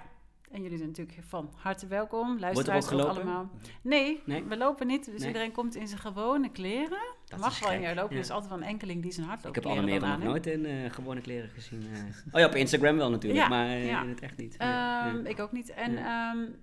[0.52, 2.40] en jullie zijn natuurlijk van harte welkom.
[2.40, 3.50] Luisteraars ook allemaal.
[3.82, 5.06] Nee, nee, we lopen niet.
[5.06, 7.16] Dus iedereen komt in zijn gewone kleren.
[7.26, 8.16] Dat mag wel in lopen.
[8.16, 10.66] Er is altijd wel een enkeling die zijn hart Ik heb Anne nog nooit in
[10.66, 11.82] uh, gewone kleren gezien.
[11.82, 12.00] Uh.
[12.32, 14.58] Oh ja, op Instagram wel natuurlijk, maar uh, in het echt niet.
[14.62, 15.70] Um, ik ook niet.
[15.70, 16.56] En um,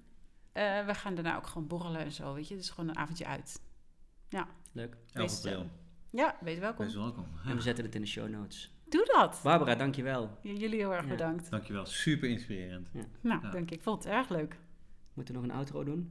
[0.86, 2.56] we gaan daarna ook gewoon borrelen en zo, weet je.
[2.56, 3.60] Dus gewoon een avondje uit.
[4.28, 4.48] Ja.
[4.72, 4.96] Leuk.
[5.12, 5.66] 11 april.
[6.10, 6.84] Ja, wees welkom.
[6.84, 7.24] Wees welkom.
[7.46, 8.77] En we zetten het in de show notes.
[8.88, 9.40] Doe dat.
[9.42, 10.38] Barbara, dankjewel.
[10.42, 11.10] Ja, jullie heel erg ja.
[11.10, 11.50] bedankt.
[11.50, 12.90] Dankjewel, super inspirerend.
[12.92, 13.04] Ja.
[13.20, 13.50] Nou, ja.
[13.50, 13.74] dank je.
[13.74, 14.56] Ik vond het erg leuk.
[15.14, 16.10] Moeten we nog een outro doen?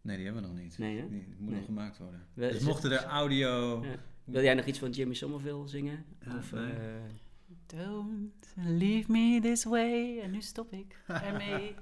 [0.00, 0.78] Nee, die hebben we nog niet.
[0.78, 1.08] Nee, hè?
[1.08, 1.56] Die moet nee.
[1.56, 2.26] nog gemaakt worden.
[2.34, 3.84] We, dus mochten er audio...
[4.24, 6.04] Wil jij nog iets van Jimmy Somerville zingen?
[6.38, 6.72] of, nee.
[6.72, 6.76] uh...
[7.66, 10.20] Don't leave me this way.
[10.20, 11.74] En nu stop ik ermee.